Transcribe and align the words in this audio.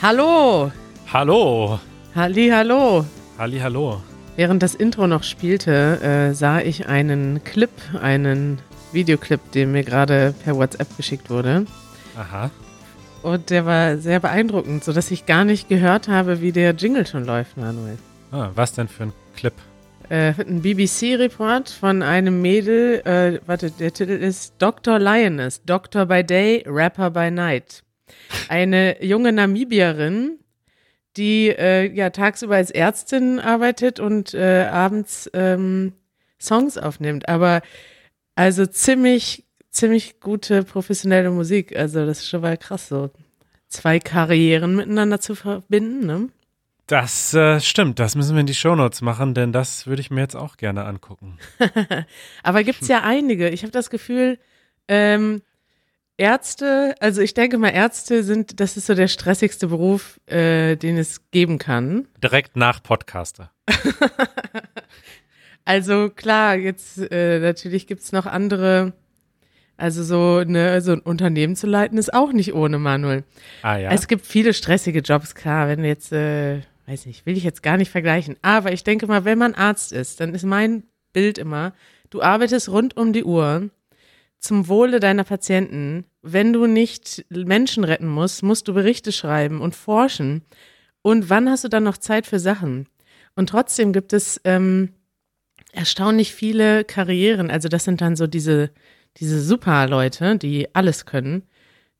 Hallo! 0.00 0.70
Hallo! 1.12 1.80
Halli, 2.14 2.50
hallo! 2.50 3.04
Halli, 3.36 3.58
hallo! 3.58 4.00
Während 4.36 4.62
das 4.62 4.76
Intro 4.76 5.08
noch 5.08 5.24
spielte, 5.24 6.00
äh, 6.00 6.34
sah 6.34 6.60
ich 6.60 6.86
einen 6.86 7.42
Clip, 7.42 7.70
einen 8.00 8.60
Videoclip, 8.92 9.40
der 9.50 9.66
mir 9.66 9.82
gerade 9.82 10.36
per 10.44 10.54
WhatsApp 10.54 10.96
geschickt 10.96 11.30
wurde. 11.30 11.66
Aha. 12.16 12.52
Und 13.24 13.50
der 13.50 13.66
war 13.66 13.96
sehr 13.96 14.20
beeindruckend, 14.20 14.84
sodass 14.84 15.10
ich 15.10 15.26
gar 15.26 15.44
nicht 15.44 15.68
gehört 15.68 16.06
habe, 16.06 16.40
wie 16.40 16.52
der 16.52 16.74
Jingle 16.74 17.04
schon 17.04 17.24
läuft, 17.24 17.56
Manuel. 17.56 17.98
Ah, 18.30 18.50
was 18.54 18.74
denn 18.74 18.86
für 18.86 19.02
ein 19.02 19.12
Clip? 19.34 19.54
Äh, 20.10 20.32
ein 20.38 20.62
BBC-Report 20.62 21.70
von 21.70 22.02
einem 22.02 22.40
Mädel, 22.40 23.00
äh, 23.04 23.40
warte, 23.46 23.72
der 23.72 23.92
Titel 23.92 24.12
ist 24.12 24.54
Dr. 24.58 25.00
Lioness, 25.00 25.60
Doctor 25.64 26.06
by 26.06 26.22
Day, 26.22 26.62
Rapper 26.68 27.10
by 27.10 27.32
Night. 27.32 27.82
Eine 28.48 29.04
junge 29.04 29.32
Namibierin, 29.32 30.38
die 31.16 31.48
äh, 31.48 31.92
ja 31.92 32.10
tagsüber 32.10 32.56
als 32.56 32.70
Ärztin 32.70 33.40
arbeitet 33.40 34.00
und 34.00 34.34
äh, 34.34 34.66
abends 34.70 35.30
ähm, 35.34 35.92
Songs 36.40 36.78
aufnimmt. 36.78 37.28
Aber 37.28 37.62
also 38.34 38.66
ziemlich, 38.66 39.44
ziemlich 39.70 40.20
gute 40.20 40.62
professionelle 40.62 41.30
Musik. 41.30 41.76
Also 41.76 42.06
das 42.06 42.20
ist 42.20 42.28
schon 42.28 42.42
mal 42.42 42.56
krass, 42.56 42.88
so 42.88 43.10
zwei 43.68 43.98
Karrieren 43.98 44.76
miteinander 44.76 45.20
zu 45.20 45.34
verbinden, 45.34 46.06
ne? 46.06 46.28
Das 46.86 47.34
äh, 47.34 47.60
stimmt, 47.60 47.98
das 47.98 48.14
müssen 48.14 48.34
wir 48.34 48.40
in 48.40 48.46
die 48.46 48.54
Shownotes 48.54 49.02
machen, 49.02 49.34
denn 49.34 49.52
das 49.52 49.86
würde 49.86 50.00
ich 50.00 50.10
mir 50.10 50.22
jetzt 50.22 50.36
auch 50.36 50.56
gerne 50.56 50.86
angucken. 50.86 51.36
Aber 52.42 52.64
gibt's 52.64 52.88
ja 52.88 53.02
einige. 53.02 53.50
Ich 53.50 53.62
habe 53.62 53.72
das 53.72 53.90
Gefühl, 53.90 54.38
ähm, 54.88 55.42
Ärzte, 56.18 56.96
also 56.98 57.22
ich 57.22 57.32
denke 57.32 57.58
mal, 57.58 57.68
Ärzte 57.68 58.24
sind, 58.24 58.58
das 58.58 58.76
ist 58.76 58.86
so 58.86 58.94
der 58.94 59.06
stressigste 59.06 59.68
Beruf, 59.68 60.20
äh, 60.26 60.74
den 60.74 60.98
es 60.98 61.30
geben 61.30 61.58
kann. 61.58 62.08
Direkt 62.20 62.56
nach 62.56 62.82
Podcaster. 62.82 63.52
also 65.64 66.10
klar, 66.10 66.56
jetzt 66.56 66.98
äh, 67.12 67.38
natürlich 67.38 67.86
gibt's 67.86 68.10
noch 68.10 68.26
andere, 68.26 68.94
also 69.76 70.02
so, 70.02 70.42
ne, 70.42 70.80
so 70.80 70.90
ein 70.90 70.98
Unternehmen 70.98 71.54
zu 71.54 71.68
leiten, 71.68 71.98
ist 71.98 72.12
auch 72.12 72.32
nicht 72.32 72.52
ohne 72.52 72.78
Manuel. 72.78 73.22
Ah 73.62 73.76
ja. 73.76 73.92
Es 73.92 74.08
gibt 74.08 74.26
viele 74.26 74.54
stressige 74.54 74.98
Jobs, 74.98 75.36
klar, 75.36 75.68
wenn 75.68 75.84
jetzt, 75.84 76.12
äh, 76.12 76.62
weiß 76.86 77.06
nicht, 77.06 77.26
will 77.26 77.36
ich 77.36 77.44
jetzt 77.44 77.62
gar 77.62 77.76
nicht 77.76 77.92
vergleichen. 77.92 78.36
Aber 78.42 78.72
ich 78.72 78.82
denke 78.82 79.06
mal, 79.06 79.24
wenn 79.24 79.38
man 79.38 79.54
Arzt 79.54 79.92
ist, 79.92 80.18
dann 80.18 80.34
ist 80.34 80.44
mein 80.44 80.82
Bild 81.12 81.38
immer, 81.38 81.74
du 82.10 82.22
arbeitest 82.22 82.70
rund 82.70 82.96
um 82.96 83.12
die 83.12 83.22
Uhr 83.22 83.70
zum 84.38 84.68
Wohle 84.68 85.00
deiner 85.00 85.24
Patienten. 85.24 86.04
Wenn 86.22 86.52
du 86.52 86.66
nicht 86.66 87.26
Menschen 87.30 87.84
retten 87.84 88.06
musst, 88.08 88.42
musst 88.42 88.68
du 88.68 88.74
Berichte 88.74 89.12
schreiben 89.12 89.60
und 89.60 89.74
forschen. 89.74 90.42
Und 91.02 91.30
wann 91.30 91.48
hast 91.48 91.64
du 91.64 91.68
dann 91.68 91.84
noch 91.84 91.98
Zeit 91.98 92.26
für 92.26 92.38
Sachen? 92.38 92.86
Und 93.34 93.48
trotzdem 93.50 93.92
gibt 93.92 94.12
es 94.12 94.40
ähm, 94.44 94.90
erstaunlich 95.72 96.34
viele 96.34 96.84
Karrieren. 96.84 97.50
Also 97.50 97.68
das 97.68 97.84
sind 97.84 98.00
dann 98.00 98.16
so 98.16 98.26
diese, 98.26 98.70
diese 99.18 99.40
Superleute, 99.40 100.36
die 100.36 100.74
alles 100.74 101.06
können, 101.06 101.42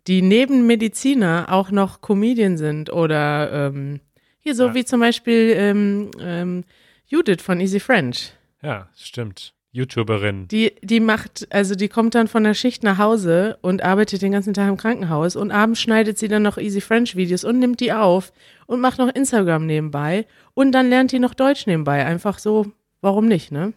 die 0.07 0.23
neben 0.23 0.67
Mediziner 0.67 1.47
auch 1.51 1.71
noch 1.71 2.01
Comedian 2.01 2.57
sind 2.57 2.91
oder 2.93 3.69
ähm, 3.69 4.01
hier 4.39 4.55
so 4.55 4.69
Ja. 4.69 4.75
wie 4.75 4.85
zum 4.85 5.01
Beispiel 5.01 5.53
ähm, 5.57 6.11
ähm, 6.21 6.65
Judith 7.07 7.43
von 7.43 7.61
Easy 7.61 7.81
French. 7.81 8.33
Ja, 8.63 8.89
stimmt. 8.97 9.55
YouTuberin. 9.79 10.49
Die, 10.49 10.75
die 10.83 11.01
macht, 11.01 11.47
also 11.51 11.75
die 11.75 11.89
kommt 11.89 12.15
dann 12.15 12.29
von 12.29 12.45
der 12.45 12.55
Schicht 12.55 12.83
nach 12.83 12.99
Hause 12.99 13.59
und 13.63 13.83
arbeitet 13.83 14.23
den 14.23 14.33
ganzen 14.33 14.55
Tag 14.55 14.69
im 14.69 14.77
Krankenhaus 14.77 15.37
und 15.37 15.51
abends 15.51 15.81
schneidet 15.81 16.19
sie 16.19 16.29
dann 16.29 16.43
noch 16.43 16.59
Easy 16.59 16.81
French 16.81 17.17
Videos 17.17 17.45
und 17.45 17.59
nimmt 17.59 17.81
die 17.81 17.93
auf 17.93 18.33
und 18.67 18.81
macht 18.81 18.99
noch 18.99 19.09
Instagram 19.09 19.67
nebenbei 19.67 20.27
und 20.55 20.73
dann 20.73 20.89
lernt 20.89 21.13
die 21.13 21.19
noch 21.19 21.35
Deutsch 21.35 21.67
nebenbei. 21.67 22.05
Einfach 22.05 22.39
so, 22.39 22.67
warum 23.01 23.27
nicht, 23.27 23.53
ne? 23.53 23.73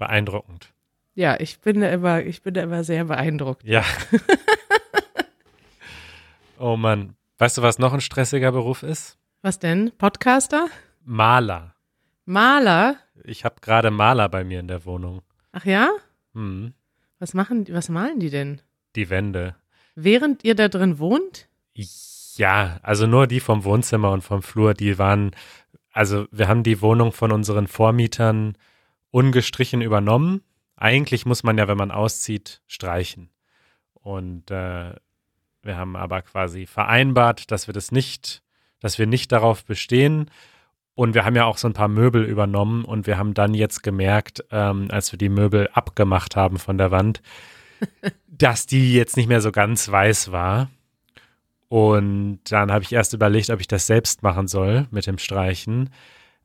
Beeindruckend. 0.00 0.72
Ja, 1.14 1.38
ich 1.38 1.60
bin 1.60 1.82
da 1.82 1.90
immer, 1.90 2.22
ich 2.22 2.42
bin 2.42 2.54
da 2.54 2.62
immer 2.62 2.84
sehr 2.84 3.04
beeindruckt. 3.04 3.62
Ja. 3.64 3.84
oh 6.58 6.76
Mann. 6.76 7.16
Weißt 7.36 7.58
du, 7.58 7.62
was 7.62 7.78
noch 7.78 7.92
ein 7.92 8.00
stressiger 8.00 8.50
Beruf 8.50 8.82
ist? 8.82 9.18
Was 9.42 9.58
denn? 9.58 9.92
Podcaster? 9.98 10.68
Maler. 11.04 11.74
Maler? 12.24 12.96
Ich 13.24 13.44
habe 13.44 13.56
gerade 13.60 13.90
Maler 13.90 14.28
bei 14.28 14.44
mir 14.44 14.60
in 14.60 14.68
der 14.68 14.84
Wohnung. 14.84 15.22
Ach 15.52 15.64
ja? 15.64 15.90
Hm. 16.34 16.74
Was 17.18 17.34
machen, 17.34 17.64
die- 17.64 17.74
was 17.74 17.88
malen 17.88 18.20
die 18.20 18.30
denn? 18.30 18.60
Die 18.96 19.10
Wände. 19.10 19.56
Während 19.94 20.44
ihr 20.44 20.54
da 20.54 20.68
drin 20.68 20.98
wohnt? 20.98 21.48
Ja, 22.36 22.78
also 22.82 23.06
nur 23.06 23.26
die 23.26 23.40
vom 23.40 23.64
Wohnzimmer 23.64 24.10
und 24.12 24.22
vom 24.22 24.42
Flur, 24.42 24.72
die 24.74 24.98
waren, 24.98 25.32
also 25.92 26.26
wir 26.30 26.48
haben 26.48 26.62
die 26.62 26.80
Wohnung 26.80 27.12
von 27.12 27.32
unseren 27.32 27.66
Vormietern 27.66 28.56
ungestrichen 29.10 29.82
übernommen. 29.82 30.42
Eigentlich 30.76 31.26
muss 31.26 31.42
man 31.42 31.58
ja, 31.58 31.68
wenn 31.68 31.76
man 31.76 31.90
auszieht, 31.90 32.62
streichen. 32.66 33.30
Und 33.92 34.50
äh, 34.50 34.94
wir 35.62 35.76
haben 35.76 35.96
aber 35.96 36.22
quasi 36.22 36.66
vereinbart, 36.66 37.50
dass 37.50 37.66
wir 37.66 37.74
das 37.74 37.92
nicht, 37.92 38.42
dass 38.80 38.98
wir 38.98 39.06
nicht 39.06 39.30
darauf 39.32 39.64
bestehen. 39.64 40.30
Und 41.00 41.14
wir 41.14 41.24
haben 41.24 41.34
ja 41.34 41.46
auch 41.46 41.56
so 41.56 41.66
ein 41.66 41.72
paar 41.72 41.88
Möbel 41.88 42.24
übernommen 42.24 42.84
und 42.84 43.06
wir 43.06 43.16
haben 43.16 43.32
dann 43.32 43.54
jetzt 43.54 43.82
gemerkt, 43.82 44.44
ähm, 44.50 44.88
als 44.90 45.10
wir 45.10 45.18
die 45.18 45.30
Möbel 45.30 45.70
abgemacht 45.72 46.36
haben 46.36 46.58
von 46.58 46.76
der 46.76 46.90
Wand, 46.90 47.22
dass 48.28 48.66
die 48.66 48.92
jetzt 48.92 49.16
nicht 49.16 49.26
mehr 49.26 49.40
so 49.40 49.50
ganz 49.50 49.90
weiß 49.90 50.30
war. 50.30 50.68
Und 51.68 52.40
dann 52.50 52.70
habe 52.70 52.84
ich 52.84 52.92
erst 52.92 53.14
überlegt, 53.14 53.48
ob 53.48 53.60
ich 53.60 53.66
das 53.66 53.86
selbst 53.86 54.22
machen 54.22 54.46
soll 54.46 54.88
mit 54.90 55.06
dem 55.06 55.16
Streichen. 55.16 55.88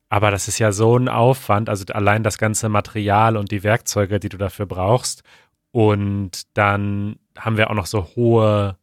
Aber 0.08 0.30
das 0.30 0.48
ist 0.48 0.58
ja 0.58 0.72
so 0.72 0.96
ein 0.96 1.10
Aufwand, 1.10 1.68
also 1.68 1.84
allein 1.92 2.22
das 2.22 2.38
ganze 2.38 2.70
Material 2.70 3.36
und 3.36 3.50
die 3.50 3.62
Werkzeuge, 3.62 4.20
die 4.20 4.30
du 4.30 4.38
dafür 4.38 4.64
brauchst. 4.64 5.22
Und 5.70 6.56
dann 6.56 7.18
haben 7.38 7.58
wir 7.58 7.68
auch 7.68 7.74
noch 7.74 7.84
so 7.84 8.06
hohe 8.16 8.78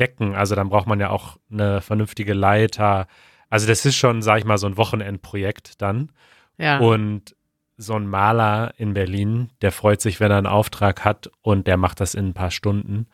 Decken, 0.00 0.34
also 0.34 0.54
dann 0.54 0.70
braucht 0.70 0.86
man 0.86 1.00
ja 1.00 1.10
auch 1.10 1.36
eine 1.52 1.82
vernünftige 1.82 2.32
Leiter. 2.32 3.08
Also 3.50 3.66
das 3.66 3.84
ist 3.84 3.96
schon, 3.96 4.22
sag 4.22 4.38
ich 4.38 4.44
mal, 4.44 4.58
so 4.58 4.66
ein 4.66 4.76
Wochenendprojekt 4.76 5.80
dann. 5.80 6.12
Ja. 6.58 6.78
Und 6.78 7.34
so 7.76 7.94
ein 7.94 8.08
Maler 8.08 8.74
in 8.76 8.92
Berlin, 8.92 9.50
der 9.62 9.72
freut 9.72 10.00
sich, 10.00 10.18
wenn 10.18 10.32
er 10.32 10.38
einen 10.38 10.46
Auftrag 10.46 11.04
hat 11.04 11.30
und 11.42 11.66
der 11.66 11.76
macht 11.76 12.00
das 12.00 12.14
in 12.14 12.28
ein 12.28 12.34
paar 12.34 12.50
Stunden. 12.50 13.06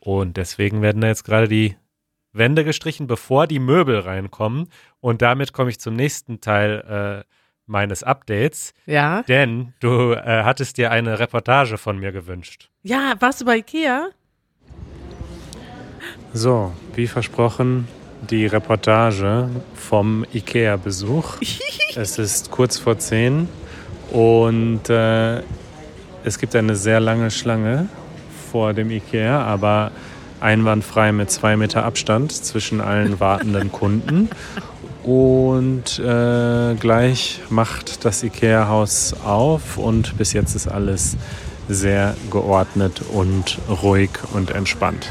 Und 0.00 0.36
deswegen 0.36 0.80
werden 0.80 1.00
da 1.00 1.08
jetzt 1.08 1.24
gerade 1.24 1.48
die 1.48 1.76
Wände 2.32 2.64
gestrichen, 2.64 3.06
bevor 3.06 3.46
die 3.46 3.58
Möbel 3.58 3.98
reinkommen. 3.98 4.68
Und 5.00 5.22
damit 5.22 5.52
komme 5.52 5.70
ich 5.70 5.80
zum 5.80 5.94
nächsten 5.94 6.40
Teil 6.40 7.24
äh, 7.26 7.34
meines 7.66 8.04
Updates. 8.04 8.74
ja. 8.86 9.22
Denn 9.22 9.74
du 9.80 10.12
äh, 10.12 10.44
hattest 10.44 10.78
dir 10.78 10.92
eine 10.92 11.18
Reportage 11.18 11.78
von 11.78 11.98
mir 11.98 12.12
gewünscht. 12.12 12.70
Ja, 12.82 13.14
warst 13.18 13.40
du 13.40 13.44
bei 13.44 13.56
Ikea? 13.56 14.10
So, 16.32 16.72
wie 16.94 17.08
versprochen, 17.08 17.88
die 18.22 18.46
Reportage 18.46 19.48
vom 19.74 20.24
IKEA-Besuch. 20.32 21.36
es 21.96 22.18
ist 22.18 22.50
kurz 22.50 22.78
vor 22.78 22.98
10 22.98 23.48
und 24.12 24.88
äh, 24.88 25.40
es 26.24 26.38
gibt 26.38 26.56
eine 26.56 26.76
sehr 26.76 27.00
lange 27.00 27.30
Schlange 27.30 27.88
vor 28.50 28.74
dem 28.74 28.90
IKEA, 28.90 29.42
aber 29.42 29.90
einwandfrei 30.40 31.12
mit 31.12 31.30
zwei 31.30 31.56
Meter 31.56 31.84
Abstand 31.84 32.32
zwischen 32.32 32.80
allen 32.80 33.20
wartenden 33.20 33.72
Kunden. 33.72 34.28
Und 35.02 36.00
äh, 36.00 36.74
gleich 36.74 37.40
macht 37.48 38.04
das 38.04 38.24
IKEA-Haus 38.24 39.14
auf 39.24 39.78
und 39.78 40.18
bis 40.18 40.32
jetzt 40.32 40.56
ist 40.56 40.66
alles 40.66 41.16
sehr 41.68 42.16
geordnet 42.30 43.02
und 43.12 43.58
ruhig 43.68 44.10
und 44.32 44.50
entspannt. 44.50 45.08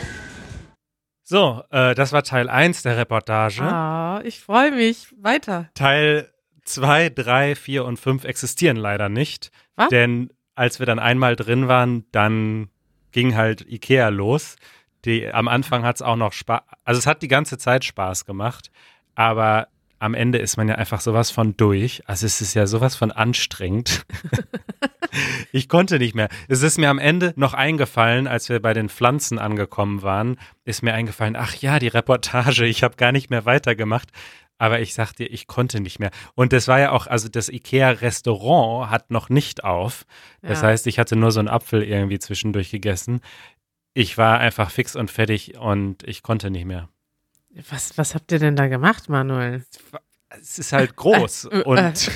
So, 1.28 1.64
äh, 1.72 1.96
das 1.96 2.14
war 2.14 2.22
Teil 2.24 2.50
1 2.50 2.84
der 2.84 2.98
Reportage. 2.98 3.64
Ah, 3.64 4.22
ich 4.24 4.40
freue 4.40 4.72
mich. 4.72 5.08
Weiter. 5.18 5.70
Teil 5.74 6.32
2, 6.66 7.10
3, 7.10 7.56
4 7.56 7.84
und 7.84 7.98
5 7.98 8.26
existieren 8.26 8.78
leider 8.78 9.10
nicht. 9.10 9.52
Was? 9.76 9.90
Denn 9.90 10.30
als 10.54 10.78
wir 10.78 10.86
dann 10.86 11.00
einmal 11.00 11.36
drin 11.36 11.68
waren, 11.68 12.06
dann 12.12 12.70
ging 13.12 13.36
halt 13.36 13.62
Ikea 13.68 14.10
los. 14.10 14.56
Die, 15.04 15.28
am 15.28 15.48
Anfang 15.48 15.84
hat 15.84 15.96
es 15.96 16.02
auch 16.04 16.16
noch 16.16 16.32
Spaß, 16.32 16.62
also 16.84 17.00
es 17.00 17.08
hat 17.08 17.24
die 17.24 17.28
ganze 17.28 17.58
Zeit 17.58 17.86
Spaß 17.86 18.26
gemacht, 18.26 18.72
aber 19.16 19.68
am 20.00 20.14
Ende 20.14 20.38
ist 20.38 20.58
man 20.58 20.68
ja 20.68 20.76
einfach 20.76 21.02
sowas 21.02 21.32
von 21.32 21.56
durch. 21.58 22.04
Also 22.08 22.26
es 22.26 22.42
ist 22.42 22.54
ja 22.54 22.68
sowas 22.68 22.96
von 22.96 23.12
anstrengend. 23.12 24.06
ich 25.52 25.70
konnte 25.70 26.00
nicht 26.00 26.16
mehr. 26.16 26.30
Es 26.48 26.62
ist 26.62 26.78
mir 26.78 26.90
am 26.90 27.00
Ende 27.00 27.34
noch 27.36 27.54
eingefallen, 27.54 28.28
als 28.28 28.50
wir 28.50 28.62
bei 28.62 28.74
den 28.74 28.90
Pflanzen 28.90 29.40
angekommen 29.40 30.02
waren, 30.02 30.38
ist 30.66 30.84
mir 30.84 30.94
eingefallen, 30.94 31.36
ach 31.36 31.56
ja, 31.56 31.80
die 31.80 31.88
Reportage, 31.88 32.66
ich 32.66 32.84
habe 32.84 32.96
gar 32.98 33.12
nicht 33.12 33.30
mehr 33.30 33.46
weitergemacht. 33.46 34.10
Aber 34.58 34.80
ich 34.80 34.94
sag 34.94 35.12
dir, 35.14 35.26
ich 35.26 35.48
konnte 35.48 35.82
nicht 35.82 36.00
mehr. 36.00 36.12
Und 36.34 36.54
das 36.54 36.70
war 36.70 36.80
ja 36.80 36.92
auch, 36.92 37.08
also 37.08 37.28
das 37.28 37.50
IKEA-Restaurant 37.50 38.90
hat 38.90 39.12
noch 39.12 39.28
nicht 39.28 39.66
auf. 39.66 40.06
Das 40.42 40.62
Ja. 40.62 40.68
heißt, 40.70 40.88
ich 40.88 40.98
hatte 40.98 41.18
nur 41.18 41.32
so 41.32 41.40
einen 41.40 41.50
Apfel 41.50 41.84
irgendwie 41.84 42.20
zwischendurch 42.20 42.72
gegessen. 42.72 43.20
Ich 43.94 44.18
war 44.18 44.40
einfach 44.40 44.72
fix 44.72 44.96
und 44.96 45.12
fertig 45.12 45.58
und 45.58 46.04
ich 46.04 46.24
konnte 46.24 46.52
nicht 46.52 46.66
mehr. 46.66 46.88
Was, 47.70 47.98
was 47.98 48.16
habt 48.16 48.32
ihr 48.32 48.40
denn 48.40 48.56
da 48.56 48.68
gemacht, 48.68 49.10
Manuel? 49.10 49.64
Es 50.30 50.60
ist 50.60 50.74
halt 50.74 50.96
groß 50.96 51.46
Äh, 51.46 51.60
äh, 51.60 51.64
und 51.64 52.12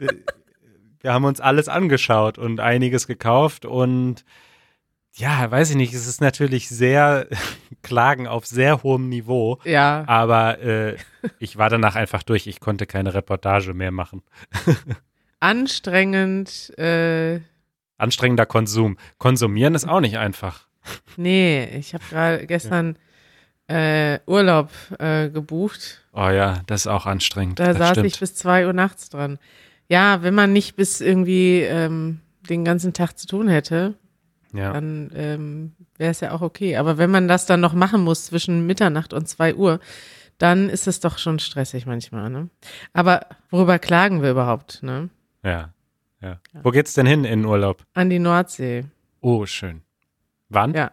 wir 1.00 1.12
haben 1.12 1.24
uns 1.24 1.40
alles 1.40 1.68
angeschaut 1.68 2.38
und 2.38 2.60
einiges 2.60 3.06
gekauft 3.06 3.64
und 3.64 4.24
ja, 5.14 5.50
weiß 5.50 5.70
ich 5.70 5.76
nicht, 5.76 5.94
es 5.94 6.06
ist 6.06 6.20
natürlich 6.20 6.68
sehr 6.68 7.26
Klagen 7.82 8.26
auf 8.28 8.46
sehr 8.46 8.82
hohem 8.82 9.08
Niveau, 9.08 9.58
Ja, 9.64 10.04
aber 10.06 10.60
äh, 10.60 10.96
ich 11.38 11.56
war 11.56 11.70
danach 11.70 11.96
einfach 11.96 12.22
durch, 12.22 12.46
ich 12.46 12.60
konnte 12.60 12.86
keine 12.86 13.14
Reportage 13.14 13.74
mehr 13.74 13.90
machen. 13.90 14.22
anstrengend. 15.40 16.76
Äh, 16.78 17.40
Anstrengender 17.96 18.46
Konsum. 18.46 18.96
Konsumieren 19.18 19.74
ist 19.74 19.88
auch 19.88 20.00
nicht 20.00 20.18
einfach. 20.18 20.68
nee, 21.16 21.64
ich 21.76 21.94
habe 21.94 22.04
gerade 22.10 22.46
gestern 22.46 22.96
äh, 23.68 24.18
Urlaub 24.26 24.70
äh, 24.98 25.28
gebucht. 25.28 26.02
Oh 26.12 26.28
ja, 26.28 26.62
das 26.66 26.82
ist 26.82 26.86
auch 26.88 27.06
anstrengend. 27.06 27.60
Da 27.60 27.68
das 27.68 27.78
saß 27.78 27.90
stimmt. 27.90 28.06
ich 28.06 28.18
bis 28.18 28.34
zwei 28.34 28.66
Uhr 28.66 28.72
nachts 28.72 29.10
dran. 29.10 29.38
Ja, 29.88 30.22
wenn 30.22 30.34
man 30.34 30.52
nicht 30.52 30.76
bis 30.76 31.00
irgendwie 31.00 31.60
ähm, 31.60 32.20
den 32.48 32.64
ganzen 32.64 32.92
Tag 32.92 33.18
zu 33.18 33.26
tun 33.26 33.48
hätte, 33.48 33.94
ja. 34.52 34.72
dann 34.72 35.10
ähm, 35.14 35.72
wäre 35.96 36.10
es 36.10 36.20
ja 36.20 36.32
auch 36.32 36.40
okay. 36.40 36.76
Aber 36.76 36.98
wenn 36.98 37.10
man 37.10 37.28
das 37.28 37.46
dann 37.46 37.60
noch 37.60 37.74
machen 37.74 38.02
muss 38.02 38.26
zwischen 38.26 38.66
Mitternacht 38.66 39.12
und 39.12 39.28
zwei 39.28 39.54
Uhr, 39.54 39.80
dann 40.38 40.68
ist 40.68 40.86
es 40.86 41.00
doch 41.00 41.18
schon 41.18 41.38
stressig 41.38 41.86
manchmal. 41.86 42.30
Ne? 42.30 42.48
Aber 42.92 43.26
worüber 43.50 43.78
klagen 43.78 44.22
wir 44.22 44.30
überhaupt? 44.30 44.82
Ne? 44.82 45.10
ja, 45.42 45.72
ja. 46.20 46.40
Wo 46.62 46.70
geht's 46.70 46.94
denn 46.94 47.06
hin 47.06 47.24
in 47.24 47.44
Urlaub? 47.44 47.84
An 47.94 48.10
die 48.10 48.18
Nordsee. 48.18 48.84
Oh, 49.20 49.46
schön. 49.46 49.82
Wann? 50.48 50.74
Ja. 50.74 50.90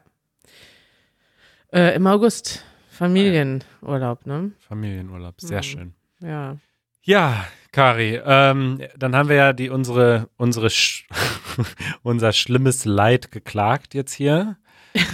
Äh, 1.75 1.95
Im 1.95 2.07
August 2.07 2.63
Familienurlaub, 2.89 4.25
ne? 4.25 4.51
Familienurlaub, 4.68 5.36
sehr 5.42 5.57
Mhm. 5.57 5.63
schön. 5.63 5.94
Ja. 6.22 6.57
Ja, 7.04 7.45
Kari, 7.72 8.19
ähm, 8.25 8.80
dann 8.98 9.16
haben 9.16 9.27
wir 9.30 9.36
ja 9.36 9.54
die 9.54 9.69
unsere 9.69 10.30
unsere 10.38 10.69
Sch 10.69 11.06
unser 12.04 12.31
schlimmes 12.33 12.86
Leid 12.86 13.31
geklagt 13.31 13.94
jetzt 13.94 14.13
hier. 14.13 14.57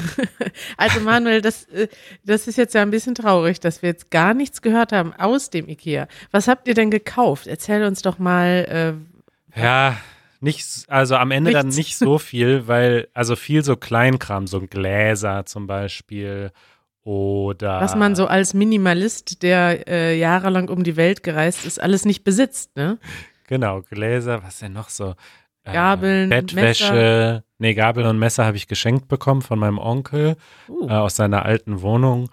Also 0.78 1.00
Manuel, 1.00 1.42
das, 1.42 1.66
äh, 1.66 1.88
das 2.24 2.48
ist 2.48 2.58
jetzt 2.58 2.76
ja 2.76 2.82
ein 2.84 2.92
bisschen 2.92 3.16
traurig, 3.16 3.60
dass 3.60 3.82
wir 3.82 3.90
jetzt 3.90 4.12
gar 4.12 4.34
nichts 4.34 4.62
gehört 4.62 4.92
haben 4.92 5.14
aus 5.14 5.50
dem 5.50 5.68
Ikea. 5.68 6.08
Was 6.32 6.48
habt 6.48 6.68
ihr 6.68 6.74
denn 6.76 6.92
gekauft? 6.92 7.48
Erzähl 7.48 7.84
uns 7.84 8.02
doch 8.04 8.20
mal. 8.20 8.96
Äh, 9.56 9.60
Ja, 9.60 9.98
nicht, 10.42 10.66
also 10.88 11.16
am 11.16 11.32
Ende 11.32 11.52
dann 11.52 11.68
Nichts. 11.68 11.78
nicht 11.78 11.98
so 11.98 12.18
viel, 12.18 12.68
weil, 12.68 13.08
also 13.14 13.36
viel 13.36 13.64
so 13.64 13.76
Kleinkram, 13.76 14.48
so 14.48 14.62
Gläser 14.62 15.46
zum 15.46 15.68
Beispiel 15.68 16.52
oder. 17.04 17.80
was 17.82 17.96
man 17.96 18.16
so 18.16 18.28
als 18.28 18.54
Minimalist, 18.54 19.44
der 19.44 19.88
äh, 19.88 20.18
jahrelang 20.18 20.70
um 20.70 20.84
die 20.84 20.98
Welt 20.98 21.24
gereist 21.24 21.66
ist, 21.66 21.82
alles 21.82 22.06
nicht 22.06 22.24
besitzt, 22.24 22.76
ne? 22.76 22.98
Genau, 23.48 23.82
Gläser, 23.82 24.44
was 24.44 24.60
denn 24.60 24.74
noch 24.74 24.90
so? 24.90 25.16
Äh, 25.64 25.74
Gabeln, 25.74 26.30
Bettwäsche. 26.30 27.44
Nee, 27.60 27.76
Gabeln 27.76 28.08
und 28.08 28.18
Messer 28.18 28.46
habe 28.46 28.58
ich 28.58 28.68
geschenkt 28.68 29.08
bekommen 29.08 29.44
von 29.44 29.60
meinem 29.60 29.78
Onkel. 29.78 30.38
Uh, 30.68 30.88
äh, 30.88 30.94
aus 30.94 31.16
seiner 31.16 31.46
alten 31.46 31.82
Wohnung. 31.82 32.30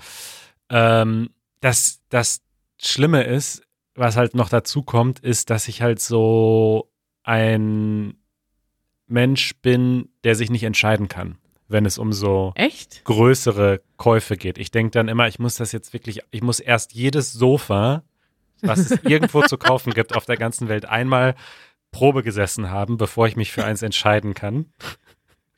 Ähm, 0.71 1.31
das, 1.61 2.01
das 2.09 2.41
Schlimme 2.81 3.25
ist, 3.25 3.63
was 3.95 4.17
halt 4.17 4.35
noch 4.35 4.49
dazu 4.49 4.83
kommt, 4.83 5.19
ist, 5.19 5.51
dass 5.51 5.69
ich 5.69 5.83
halt 5.83 6.01
so 6.01 6.89
ein 7.29 8.15
Mensch 9.07 9.55
bin, 9.61 10.09
der 10.25 10.35
sich 10.35 10.51
nicht 10.51 10.63
entscheiden 10.63 11.09
kann, 11.09 11.37
wenn 11.69 11.85
es 11.85 11.99
um 11.99 12.13
so 12.13 12.53
echt? 12.55 13.05
größere 13.05 13.83
Käufe 13.99 14.39
geht. 14.39 14.57
Ich 14.57 14.71
denke 14.71 14.93
dann 14.93 15.09
immer, 15.09 15.29
ich 15.29 15.39
muss 15.39 15.55
das 15.55 15.73
jetzt 15.73 15.93
wirklich, 15.93 16.21
ich 16.31 16.43
muss 16.43 16.59
erst 16.59 16.95
jedes 16.95 17.33
Sofa, 17.33 18.03
was 18.63 18.79
es 18.79 18.91
irgendwo 19.05 19.43
zu 19.43 19.59
kaufen 19.59 19.93
gibt 19.93 20.17
auf 20.17 20.25
der 20.25 20.39
ganzen 20.39 20.69
Welt, 20.69 20.87
einmal 20.87 21.35
Probe 21.91 22.23
gesessen 22.23 22.71
haben, 22.71 22.97
bevor 22.97 23.27
ich 23.29 23.37
mich 23.37 23.53
für 23.53 23.65
eins 23.65 23.83
entscheiden 23.83 24.33
kann. 24.33 24.67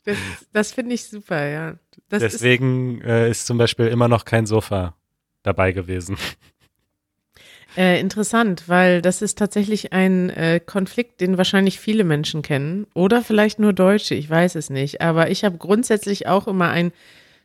Das, 0.04 0.18
das 0.52 0.72
finde 0.72 0.94
ich 0.94 1.04
super, 1.04 1.46
ja. 1.46 1.74
Das 2.08 2.22
ist, 2.22 2.34
Deswegen 2.34 3.00
äh, 3.02 3.30
ist 3.30 3.46
zum 3.46 3.58
Beispiel 3.58 3.86
immer 3.86 4.08
noch 4.08 4.24
kein 4.24 4.46
Sofa 4.46 4.96
dabei 5.44 5.70
gewesen. 5.70 6.16
Äh, 7.76 8.00
interessant, 8.00 8.64
weil 8.68 9.00
das 9.00 9.22
ist 9.22 9.38
tatsächlich 9.38 9.92
ein 9.92 10.30
äh, 10.30 10.60
Konflikt, 10.64 11.20
den 11.20 11.38
wahrscheinlich 11.38 11.78
viele 11.78 12.04
Menschen 12.04 12.42
kennen. 12.42 12.86
Oder 12.94 13.22
vielleicht 13.22 13.58
nur 13.58 13.72
Deutsche, 13.72 14.14
ich 14.14 14.28
weiß 14.28 14.56
es 14.56 14.70
nicht. 14.70 15.00
Aber 15.00 15.30
ich 15.30 15.44
habe 15.44 15.58
grundsätzlich 15.58 16.26
auch 16.26 16.48
immer 16.48 16.70
ein 16.70 16.92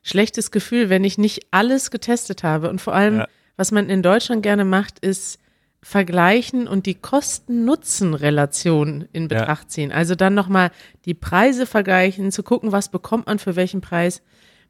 schlechtes 0.04 0.52
Gefühl, 0.52 0.90
wenn 0.90 1.04
ich 1.04 1.18
nicht 1.18 1.48
alles 1.52 1.92
getestet 1.92 2.44
habe. 2.44 2.70
Und 2.70 2.82
vor 2.82 2.94
allem, 2.96 3.20
Ja. 3.20 3.28
was 3.58 3.72
man 3.72 3.90
in 3.90 4.02
Deutschland 4.02 4.44
gerne 4.44 4.66
macht, 4.66 5.00
ist 5.00 5.40
vergleichen 5.84 6.68
und 6.68 6.88
die 6.88 6.96
Kosten-Nutzen-Relation 6.96 9.08
in 9.14 9.24
Ja. 9.24 9.28
Betracht 9.28 9.72
ziehen. 9.72 9.92
Also 9.92 10.16
dann 10.16 10.34
nochmal 10.34 10.72
die 11.06 11.14
Preise 11.14 11.66
vergleichen, 11.68 12.32
zu 12.32 12.42
gucken, 12.44 12.72
was 12.72 12.90
bekommt 12.90 13.28
man 13.28 13.38
für 13.40 13.56
welchen 13.56 13.82
Preis. 13.82 14.22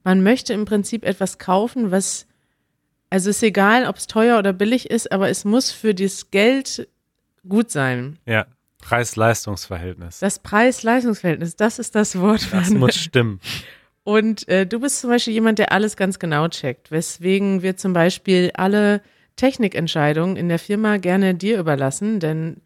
Man 0.04 0.24
möchte 0.24 0.54
im 0.54 0.66
Prinzip 0.66 1.06
etwas 1.06 1.38
kaufen, 1.40 1.92
was 1.92 2.28
also 3.16 3.30
ist 3.30 3.44
egal, 3.44 3.88
ob 3.88 3.96
es 3.96 4.08
teuer 4.08 4.38
oder 4.38 4.52
billig 4.52 4.90
ist, 4.90 5.10
aber 5.10 5.30
es 5.30 5.46
muss 5.46 5.72
für 5.72 5.96
das 5.96 6.32
Geld 6.32 6.86
gut 7.48 7.72
sein. 7.72 8.20
Ja, 8.26 8.46
Preis-Leistungs-Verhältnis. 8.80 10.20
Das 10.20 10.40
Preis-Leistungs-Verhältnis, 10.40 11.56
das 11.56 11.80
ist 11.80 11.96
das 11.96 12.20
Wort. 12.20 12.42
Das 12.52 12.66
Manuel. 12.72 12.78
muss 12.80 12.96
stimmen. 12.96 13.40
Und 14.04 14.46
äh, 14.50 14.68
du 14.68 14.82
bist 14.82 15.00
zum 15.00 15.12
Beispiel 15.12 15.32
jemand, 15.32 15.60
der 15.60 15.72
alles 15.72 15.96
ganz 15.96 16.20
genau 16.20 16.50
checkt, 16.50 16.92
weswegen 16.92 17.62
wir 17.62 17.78
zum 17.78 17.94
Beispiel 17.94 18.52
alle 18.54 19.02
Technikentscheidungen 19.38 20.36
in 20.36 20.50
der 20.50 20.60
Firma 20.60 20.98
gerne 20.98 21.36
dir 21.36 21.58
überlassen, 21.58 22.20
denn 22.20 22.64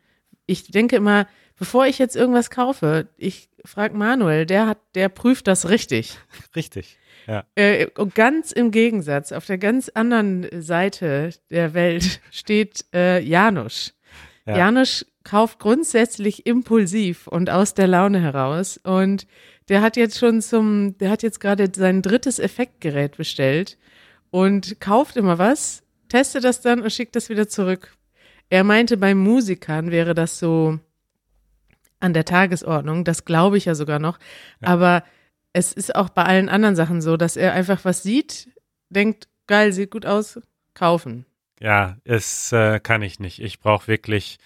ich 0.48 0.72
denke 0.72 0.96
immer, 0.96 1.28
bevor 1.60 1.86
ich 1.86 2.00
jetzt 2.00 2.16
irgendwas 2.16 2.50
kaufe, 2.50 3.08
ich 3.18 3.50
frage 3.64 3.96
Manuel, 3.96 4.48
der 4.48 4.66
hat, 4.66 4.80
der 4.96 5.10
prüft 5.10 5.46
das 5.46 5.70
richtig. 5.70 6.18
Richtig. 6.56 6.98
Ja. 7.30 7.46
Äh, 7.54 7.88
und 7.96 8.16
ganz 8.16 8.52
im 8.52 8.72
Gegensatz, 8.72 9.32
auf 9.32 9.46
der 9.46 9.60
ganz 9.60 9.90
anderen 9.90 10.48
Seite 10.62 11.30
der 11.52 11.76
Welt 11.76 12.22
steht 12.32 12.86
äh, 12.94 13.22
Janusz. 13.22 13.94
Ja. 14.48 14.58
Janusz 14.58 15.06
kauft 15.24 15.60
grundsätzlich 15.60 16.48
impulsiv 16.48 17.28
und 17.28 17.52
aus 17.52 17.76
der 17.76 17.88
Laune 17.88 18.20
heraus. 18.20 18.78
Und 18.78 19.28
der 19.68 19.82
hat 19.82 19.96
jetzt 19.96 20.18
schon 20.18 20.42
zum, 20.42 20.98
der 20.98 21.12
hat 21.12 21.22
jetzt 21.22 21.40
gerade 21.40 21.70
sein 21.76 22.02
drittes 22.02 22.40
Effektgerät 22.40 23.18
bestellt 23.18 23.78
und 24.32 24.80
kauft 24.80 25.16
immer 25.16 25.38
was, 25.38 25.84
testet 26.08 26.44
das 26.44 26.62
dann 26.62 26.82
und 26.82 26.92
schickt 26.92 27.16
das 27.16 27.30
wieder 27.30 27.48
zurück. 27.48 27.96
Er 28.50 28.64
meinte, 28.64 28.98
bei 28.98 29.14
Musikern 29.14 29.92
wäre 29.92 30.16
das 30.16 30.40
so 30.40 30.80
an 32.00 32.14
der 32.14 32.26
Tagesordnung, 32.26 33.04
das 33.04 33.26
glaube 33.26 33.58
ich 33.58 33.66
ja 33.66 33.76
sogar 33.76 34.00
noch. 34.00 34.18
Aber 34.62 35.04
es 35.54 35.74
ist 35.74 35.96
auch 35.96 36.10
bei 36.10 36.24
allen 36.24 36.50
anderen 36.50 36.76
Sachen 36.76 37.02
so, 37.02 37.18
dass 37.18 37.36
er 37.36 37.54
einfach 37.54 37.86
was 37.86 38.04
sieht, 38.04 38.50
denkt, 38.90 39.28
geil, 39.48 39.74
sieht 39.74 39.92
gut 39.92 40.06
aus, 40.06 40.40
kaufen. 40.74 41.26
Ja, 41.60 41.98
es 42.06 42.52
äh, 42.52 42.80
kann 42.80 43.02
ich 43.02 43.20
nicht. 43.20 43.42
Ich 43.42 43.60
brauche 43.60 43.88
wirklich 43.88 44.38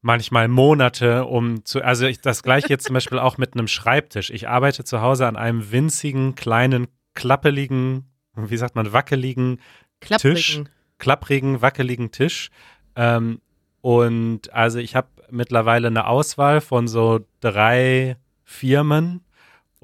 manchmal 0.00 0.48
Monate, 0.48 1.24
um 1.24 1.64
zu. 1.64 1.82
Also 1.82 2.06
ich, 2.06 2.20
das 2.20 2.42
gleiche 2.42 2.68
jetzt 2.68 2.84
zum 2.84 2.94
Beispiel 2.94 3.18
auch 3.18 3.38
mit 3.38 3.54
einem 3.54 3.66
Schreibtisch. 3.66 4.30
Ich 4.30 4.48
arbeite 4.48 4.84
zu 4.84 5.00
Hause 5.00 5.26
an 5.26 5.36
einem 5.36 5.72
winzigen, 5.72 6.34
kleinen, 6.34 6.86
klappeligen, 7.14 8.04
wie 8.36 8.56
sagt 8.56 8.76
man, 8.76 8.92
wackeligen 8.92 9.60
Klapprigen. 10.00 10.68
klapprigen, 10.98 11.62
wackeligen 11.62 12.12
Tisch. 12.12 12.50
Ähm, 12.94 13.40
und 13.80 14.52
also 14.52 14.78
ich 14.78 14.94
habe 14.94 15.08
mittlerweile 15.30 15.88
eine 15.88 16.06
Auswahl 16.06 16.60
von 16.60 16.86
so 16.86 17.20
drei 17.40 18.16
Firmen 18.44 19.23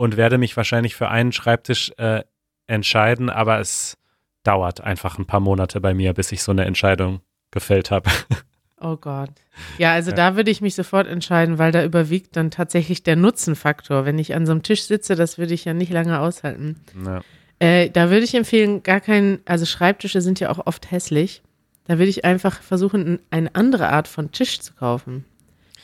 und 0.01 0.17
werde 0.17 0.39
mich 0.39 0.57
wahrscheinlich 0.57 0.97
für 0.97 1.09
einen 1.11 1.31
Schreibtisch 1.31 1.93
äh, 1.99 2.23
entscheiden, 2.67 3.29
aber 3.29 3.61
es 3.61 3.99
dauert 4.45 4.81
einfach 4.81 5.19
ein 5.19 5.27
paar 5.27 5.41
Monate 5.41 5.79
bei 5.79 5.93
mir, 5.93 6.15
bis 6.15 6.33
ich 6.33 6.43
so 6.43 6.53
eine 6.53 6.65
Entscheidung 6.65 7.21
gefällt 7.51 7.91
habe. 7.91 8.11
Oh 8.83 8.97
Gott. 8.97 9.29
Ja, 9.77 9.93
also 9.93 10.09
Ja. 10.09 10.17
da 10.17 10.37
würde 10.37 10.51
ich 10.51 10.63
mich 10.63 10.75
sofort 10.75 11.07
entscheiden, 11.07 11.59
weil 11.59 11.71
da 11.71 11.85
überwiegt 11.85 12.35
dann 12.35 12.51
tatsächlich 12.51 13.03
der 13.03 13.15
Nutzenfaktor. 13.15 14.07
Wenn 14.07 14.19
ich 14.19 14.35
an 14.35 14.47
so 14.47 14.53
einem 14.53 14.63
Tisch 14.63 14.85
sitze, 14.85 15.17
das 15.17 15.37
würde 15.37 15.53
ich 15.53 15.67
ja 15.67 15.75
nicht 15.75 15.93
lange 15.93 16.19
aushalten. 16.19 16.81
ja. 17.05 17.21
Äh, 17.59 17.91
da 17.91 18.09
würde 18.09 18.25
ich 18.25 18.35
empfehlen, 18.35 18.83
gar 18.83 19.03
keinen, 19.03 19.41
also 19.45 19.67
Schreibtische 19.67 20.23
sind 20.23 20.41
ja 20.41 20.49
auch 20.49 20.67
oft 20.67 20.91
hässlich. 20.91 21.43
Da 21.85 21.99
würde 21.99 22.09
ich 22.09 22.25
einfach 22.25 22.63
versuchen, 22.63 23.19
eine 23.31 23.55
andere 23.55 23.91
Art 23.91 24.09
von 24.09 24.33
Tisch 24.33 24.61
zu 24.61 24.73
kaufen. 24.73 25.27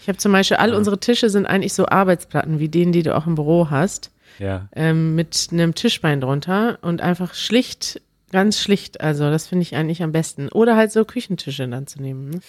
Ich 0.07 0.09
habe 0.09 0.19
zum 0.19 0.31
Beispiel, 0.31 0.59
all 0.59 0.73
unsere 0.73 1.01
Tische 1.01 1.31
sind 1.31 1.47
eigentlich 1.47 1.73
so 1.73 1.89
Arbeitsplatten 1.89 2.61
wie 2.61 2.69
den, 2.69 2.93
die 2.93 3.03
du 3.03 3.17
auch 3.17 3.27
im 3.27 3.35
Büro 3.35 3.71
hast, 3.71 4.13
ja. 4.39 4.69
ähm, 4.73 5.17
mit 5.17 5.49
einem 5.51 5.75
Tischbein 5.75 6.21
drunter 6.21 6.79
und 6.81 7.01
einfach 7.01 7.35
schlicht, 7.35 8.01
ganz 8.31 8.61
schlicht. 8.61 9.01
Also 9.01 9.29
das 9.31 9.49
finde 9.49 9.63
ich 9.63 9.75
eigentlich 9.75 10.05
am 10.05 10.13
besten. 10.13 10.49
Oder 10.51 10.77
halt 10.77 10.93
so 10.93 11.05
Küchentische 11.05 11.67
dann 11.67 11.89
zu 11.89 12.01
nehmen. 12.01 12.31
Ne? 12.31 12.41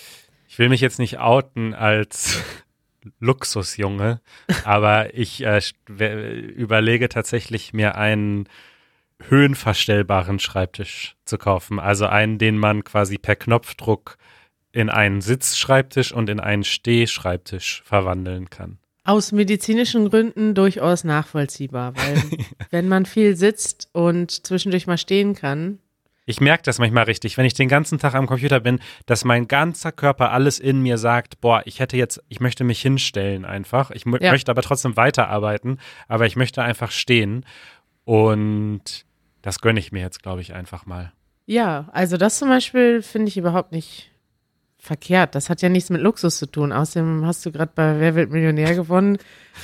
Ich 0.47 0.59
will 0.59 0.69
mich 0.69 0.81
jetzt 0.81 0.99
nicht 0.99 1.17
outen 1.17 1.73
als 1.73 2.43
Luxusjunge, 3.19 4.21
aber 4.63 5.15
ich 5.15 5.43
äh, 5.43 5.59
überlege 5.89 7.09
tatsächlich 7.09 7.73
mir 7.73 7.95
einen 7.95 8.47
höhenverstellbaren 9.29 10.37
Schreibtisch 10.37 11.15
zu 11.25 11.39
kaufen. 11.39 11.79
Also 11.79 12.05
einen, 12.05 12.37
den 12.37 12.59
man 12.59 12.83
quasi 12.83 13.17
per 13.17 13.35
Knopfdruck 13.35 14.19
in 14.71 14.89
einen 14.89 15.21
Sitzschreibtisch 15.21 16.11
und 16.11 16.29
in 16.29 16.39
einen 16.39 16.63
Stehschreibtisch 16.63 17.81
verwandeln 17.85 18.49
kann. 18.49 18.77
Aus 19.03 19.31
medizinischen 19.31 20.09
Gründen 20.09 20.53
durchaus 20.53 21.03
nachvollziehbar, 21.03 21.93
weil 21.95 22.21
wenn 22.71 22.87
man 22.89 23.05
viel 23.05 23.35
sitzt 23.35 23.89
und 23.93 24.45
zwischendurch 24.45 24.85
mal 24.87 24.97
stehen 24.97 25.33
kann, 25.33 25.79
Ich 26.29 26.41
merke 26.41 26.63
das 26.63 26.77
manchmal 26.77 27.05
richtig, 27.05 27.37
wenn 27.37 27.45
ich 27.45 27.53
den 27.53 27.69
ganzen 27.69 27.99
Tag 27.99 28.13
am 28.13 28.27
Computer 28.27 28.59
bin, 28.59 28.79
dass 29.05 29.23
mein 29.23 29.47
ganzer 29.47 29.93
Körper 29.93 30.31
alles 30.31 30.59
in 30.59 30.81
mir 30.81 30.97
sagt, 30.97 31.39
boah, 31.39 31.61
ich 31.63 31.79
hätte 31.79 31.95
jetzt, 31.95 32.21
ich 32.27 32.41
möchte 32.41 32.65
mich 32.65 32.81
hinstellen 32.81 33.45
einfach. 33.45 33.91
Ich 33.91 34.03
Ja. 34.05 34.31
möchte 34.31 34.51
aber 34.51 34.61
trotzdem 34.61 34.97
weiterarbeiten, 34.97 35.79
aber 36.09 36.25
ich 36.25 36.35
möchte 36.35 36.61
einfach 36.61 36.91
stehen. 36.91 37.45
Und 38.03 39.05
das 39.41 39.59
gönne 39.61 39.79
ich 39.79 39.91
mir 39.93 40.01
jetzt, 40.01 40.21
glaube 40.21 40.41
ich, 40.41 40.53
einfach 40.53 40.85
mal. 40.85 41.13
ja, 41.45 41.87
also 41.93 42.17
das 42.17 42.39
zum 42.39 42.49
Beispiel 42.49 43.01
finde 43.01 43.29
ich 43.29 43.37
überhaupt 43.37 43.71
nicht 43.71 44.11
verkehrt. 44.87 45.35
Das 45.35 45.49
hat 45.49 45.61
ja 45.61 45.69
nichts 45.69 45.89
mit 45.91 46.01
Luxus 46.01 46.37
zu 46.37 46.45
tun. 46.47 46.71
Außerdem 46.71 47.25
hast 47.25 47.45
du 47.45 47.51
gerade 47.51 47.71
bei 47.75 47.99
Wer 47.99 48.15
wird 48.15 48.31
Millionär 48.31 48.73
gewonnen. 48.73 49.17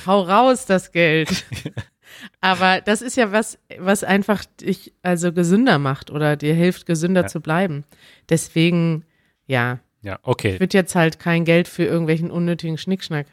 Hau 0.06 0.20
raus 0.22 0.66
das 0.66 0.92
Geld. 0.92 1.44
Aber 2.40 2.80
das 2.80 3.02
ist 3.02 3.16
ja 3.16 3.32
was, 3.32 3.58
was 3.78 4.04
einfach 4.04 4.44
dich 4.60 4.92
also 5.02 5.32
gesünder 5.32 5.78
macht 5.78 6.10
oder 6.10 6.36
dir 6.36 6.54
hilft, 6.54 6.86
gesünder 6.86 7.22
Ja. 7.22 7.26
zu 7.26 7.40
bleiben. 7.40 7.84
Deswegen, 8.28 9.04
ja, 9.46 9.80
Ja, 10.02 10.18
okay. 10.22 10.60
wird 10.60 10.74
jetzt 10.74 10.94
halt 10.94 11.18
kein 11.18 11.44
Geld 11.44 11.66
für 11.66 11.84
irgendwelchen 11.84 12.30
unnötigen 12.30 12.78
Schnickschnack. 12.78 13.26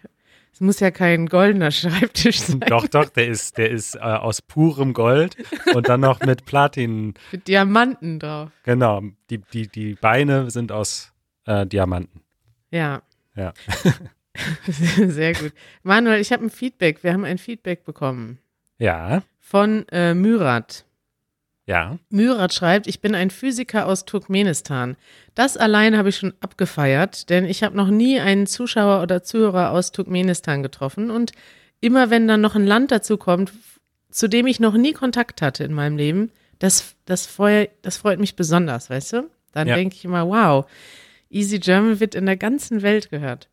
Es 0.53 0.59
muss 0.61 0.79
ja 0.79 0.91
kein 0.91 1.27
goldener 1.27 1.71
Schreibtisch 1.71 2.39
sein. 2.41 2.59
Doch, 2.61 2.87
doch, 2.87 3.09
der 3.09 3.27
ist, 3.27 3.57
der 3.57 3.69
ist 3.69 3.95
äh, 3.95 3.99
aus 3.99 4.41
purem 4.41 4.93
Gold 4.93 5.37
und 5.75 5.87
dann 5.87 6.01
noch 6.01 6.19
mit 6.21 6.45
Platin. 6.45 7.13
Mit 7.31 7.47
Diamanten 7.47 8.19
drauf. 8.19 8.49
Genau, 8.63 9.01
die, 9.29 9.39
die, 9.53 9.67
die 9.67 9.93
Beine 9.95 10.49
sind 10.51 10.71
aus 10.71 11.10
äh, 11.51 11.65
Diamanten. 11.65 12.21
Ja. 12.71 13.01
Ja. 13.35 13.53
Sehr 14.97 15.33
gut. 15.33 15.53
Manuel, 15.83 16.21
ich 16.21 16.31
habe 16.31 16.45
ein 16.45 16.49
Feedback. 16.49 17.03
Wir 17.03 17.13
haben 17.13 17.25
ein 17.25 17.37
Feedback 17.37 17.83
bekommen 17.83 18.39
Ja, 18.77 19.23
von 19.39 19.85
äh, 19.89 20.13
Myrat. 20.13 20.85
ja. 21.65 21.97
Myrat 22.09 22.53
schreibt, 22.53 22.87
ich 22.87 23.01
bin 23.01 23.13
ein 23.15 23.29
Physiker 23.29 23.87
aus 23.87 24.05
Turkmenistan. 24.05 24.95
Das 25.35 25.57
allein 25.57 25.97
habe 25.97 26.09
ich 26.09 26.17
schon 26.17 26.33
abgefeiert, 26.39 27.29
denn 27.29 27.45
ich 27.45 27.63
habe 27.63 27.75
noch 27.75 27.89
nie 27.89 28.19
einen 28.19 28.47
Zuschauer 28.47 29.01
oder 29.01 29.23
Zuhörer 29.23 29.71
aus 29.71 29.91
Turkmenistan 29.91 30.63
getroffen 30.63 31.11
und 31.11 31.31
immer 31.81 32.09
wenn 32.09 32.27
dann 32.27 32.41
noch 32.41 32.55
ein 32.55 32.65
Land 32.67 32.91
dazu 32.91 33.17
kommt, 33.17 33.51
zu 34.09 34.27
dem 34.27 34.47
ich 34.47 34.59
noch 34.59 34.73
nie 34.75 34.93
Kontakt 34.93 35.41
hatte 35.41 35.63
in 35.63 35.73
meinem 35.73 35.97
Leben, 35.97 36.31
das, 36.59 36.95
das, 37.05 37.25
freut, 37.25 37.69
das 37.81 37.97
freut 37.97 38.19
mich 38.19 38.35
besonders, 38.35 38.89
weißt 38.89 39.13
du? 39.13 39.29
Dann 39.53 39.67
Ja. 39.67 39.75
denke 39.75 39.95
ich 39.95 40.05
immer, 40.05 40.27
wow, 40.27 40.65
Easy 41.31 41.59
German 41.59 41.99
wird 41.99 42.15
in 42.15 42.25
der 42.25 42.37
ganzen 42.37 42.81
Welt 42.81 43.09
gehört. 43.09 43.49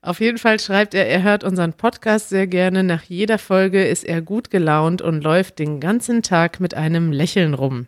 Auf 0.00 0.20
jeden 0.20 0.38
Fall 0.38 0.60
schreibt 0.60 0.94
er, 0.94 1.06
er 1.08 1.22
hört 1.22 1.44
unseren 1.44 1.72
Podcast 1.72 2.28
sehr 2.28 2.46
gerne. 2.46 2.82
Nach 2.82 3.02
jeder 3.02 3.38
Folge 3.38 3.86
ist 3.86 4.04
er 4.04 4.20
gut 4.20 4.50
gelaunt 4.50 5.02
und 5.02 5.24
läuft 5.24 5.58
den 5.58 5.80
ganzen 5.80 6.22
Tag 6.22 6.60
mit 6.60 6.74
einem 6.74 7.12
Lächeln 7.12 7.54
rum. 7.54 7.86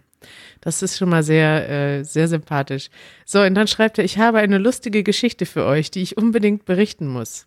Das 0.61 0.83
ist 0.83 0.97
schon 0.97 1.11
mal 1.11 1.23
sehr, 1.23 1.69
äh, 1.69 2.05
sehr 2.05 2.29
sympathisch. 2.29 2.89
So, 3.27 3.43
und 3.43 3.55
dann 3.55 3.69
schreibt 3.69 3.99
er, 3.99 4.05
ich 4.05 4.19
habe 4.19 4.39
eine 4.39 4.59
lustige 4.59 5.03
Geschichte 5.03 5.45
für 5.45 5.67
euch, 5.67 5.91
die 5.91 6.03
ich 6.03 6.17
unbedingt 6.17 6.65
berichten 6.65 7.07
muss. 7.07 7.47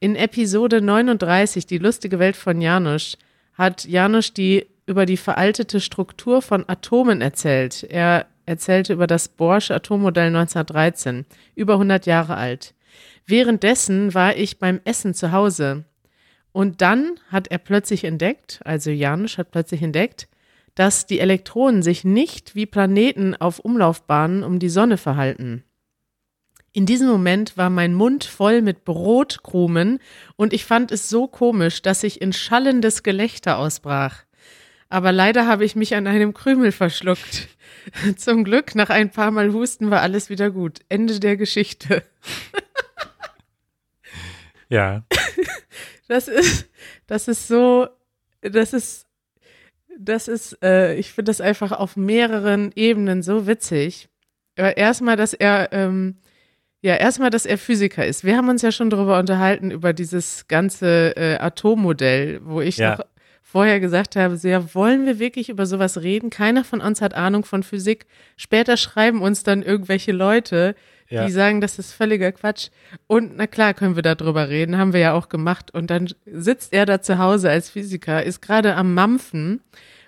In 0.00 0.16
Episode 0.16 0.82
39, 0.82 1.66
die 1.66 1.78
lustige 1.78 2.18
Welt 2.18 2.36
von 2.36 2.60
Janusz, 2.60 3.16
hat 3.54 3.84
Janusz 3.84 4.34
die 4.34 4.66
über 4.86 5.06
die 5.06 5.16
veraltete 5.16 5.80
Struktur 5.80 6.42
von 6.42 6.68
Atomen 6.68 7.20
erzählt. 7.20 7.84
Er 7.88 8.26
erzählte 8.46 8.92
über 8.92 9.06
das 9.06 9.28
Bohrsche 9.28 9.74
Atommodell 9.74 10.28
1913, 10.28 11.26
über 11.54 11.74
100 11.74 12.06
Jahre 12.06 12.36
alt. 12.36 12.74
Währenddessen 13.26 14.14
war 14.14 14.36
ich 14.36 14.58
beim 14.58 14.80
Essen 14.84 15.14
zu 15.14 15.32
Hause. 15.32 15.84
Und 16.52 16.82
dann 16.82 17.18
hat 17.28 17.48
er 17.48 17.58
plötzlich 17.58 18.04
entdeckt, 18.04 18.60
also 18.64 18.90
Janusz 18.90 19.38
hat 19.38 19.50
plötzlich 19.50 19.82
entdeckt, 19.82 20.28
dass 20.74 21.06
die 21.06 21.20
Elektronen 21.20 21.82
sich 21.82 22.04
nicht 22.04 22.54
wie 22.54 22.66
Planeten 22.66 23.34
auf 23.34 23.58
Umlaufbahnen 23.58 24.42
um 24.42 24.58
die 24.58 24.68
Sonne 24.68 24.96
verhalten. 24.96 25.64
In 26.74 26.86
diesem 26.86 27.08
Moment 27.08 27.58
war 27.58 27.68
mein 27.68 27.92
Mund 27.92 28.24
voll 28.24 28.62
mit 28.62 28.84
Brotkrumen 28.84 29.98
und 30.36 30.54
ich 30.54 30.64
fand 30.64 30.90
es 30.90 31.10
so 31.10 31.26
komisch, 31.26 31.82
dass 31.82 32.02
ich 32.02 32.22
in 32.22 32.32
schallendes 32.32 33.02
Gelächter 33.02 33.58
ausbrach. 33.58 34.24
Aber 34.92 35.10
leider 35.10 35.46
habe 35.46 35.64
ich 35.64 35.74
mich 35.74 35.94
an 35.94 36.06
einem 36.06 36.34
Krümel 36.34 36.70
verschluckt. 36.70 37.48
Zum 38.16 38.44
Glück, 38.44 38.74
nach 38.74 38.90
ein 38.90 39.10
paar 39.10 39.30
Mal 39.30 39.50
Husten 39.54 39.90
war 39.90 40.02
alles 40.02 40.28
wieder 40.28 40.50
gut. 40.50 40.80
Ende 40.90 41.18
der 41.18 41.38
Geschichte. 41.38 42.02
Ja, 44.68 45.04
Das 46.08 46.28
ist, 46.28 46.68
das 47.06 47.26
ist 47.26 47.48
so, 47.48 47.88
das 48.42 48.74
ist, 48.74 49.06
das 49.98 50.28
ist, 50.28 50.58
äh, 50.62 50.94
ich 50.96 51.12
finde 51.12 51.30
das 51.30 51.40
einfach 51.40 51.72
auf 51.72 51.96
mehreren 51.96 52.70
Ebenen 52.74 53.22
so 53.22 53.46
witzig. 53.46 54.10
Aber 54.58 54.76
erstmal, 54.76 55.16
dass 55.16 55.32
er, 55.32 55.70
ähm, 55.72 56.18
ja, 56.82 56.96
erstmal, 56.96 57.30
dass 57.30 57.46
er 57.46 57.56
Physiker 57.56 58.04
ist. 58.06 58.24
Wir 58.24 58.36
haben 58.36 58.50
uns 58.50 58.60
ja 58.60 58.72
schon 58.72 58.90
darüber 58.90 59.18
unterhalten, 59.18 59.70
über 59.70 59.94
dieses 59.94 60.48
ganze 60.48 61.16
äh, 61.16 61.38
Atommodell, 61.38 62.40
wo 62.44 62.60
ich 62.60 62.76
Ja. 62.76 62.96
noch 62.96 63.06
vorher 63.52 63.80
gesagt 63.80 64.16
habe, 64.16 64.36
so, 64.38 64.48
ja, 64.48 64.74
wollen 64.74 65.04
wir 65.06 65.18
wirklich 65.18 65.48
über 65.50 65.66
sowas 65.66 66.00
reden? 66.00 66.30
Keiner 66.30 66.64
von 66.64 66.80
uns 66.80 67.00
hat 67.02 67.12
Ahnung 67.14 67.44
von 67.44 67.62
Physik. 67.62 68.06
Später 68.36 68.76
schreiben 68.78 69.20
uns 69.22 69.42
dann 69.42 69.62
irgendwelche 69.62 70.12
Leute, 70.12 70.74
Ja. 71.10 71.26
die 71.26 71.30
sagen, 71.32 71.60
das 71.60 71.78
ist 71.78 71.92
völliger 71.92 72.32
Quatsch. 72.32 72.70
Und 73.06 73.36
na 73.36 73.46
klar 73.46 73.74
können 73.74 73.94
wir 73.94 74.02
darüber 74.02 74.48
reden, 74.48 74.78
haben 74.78 74.94
wir 74.94 75.00
ja 75.00 75.12
auch 75.12 75.28
gemacht. 75.28 75.72
Und 75.74 75.90
dann 75.90 76.08
sitzt 76.24 76.72
er 76.72 76.86
da 76.86 77.02
zu 77.02 77.18
Hause 77.18 77.50
als 77.50 77.68
Physiker, 77.68 78.22
ist 78.24 78.40
gerade 78.40 78.74
am 78.74 78.94
Mampfen 78.94 79.60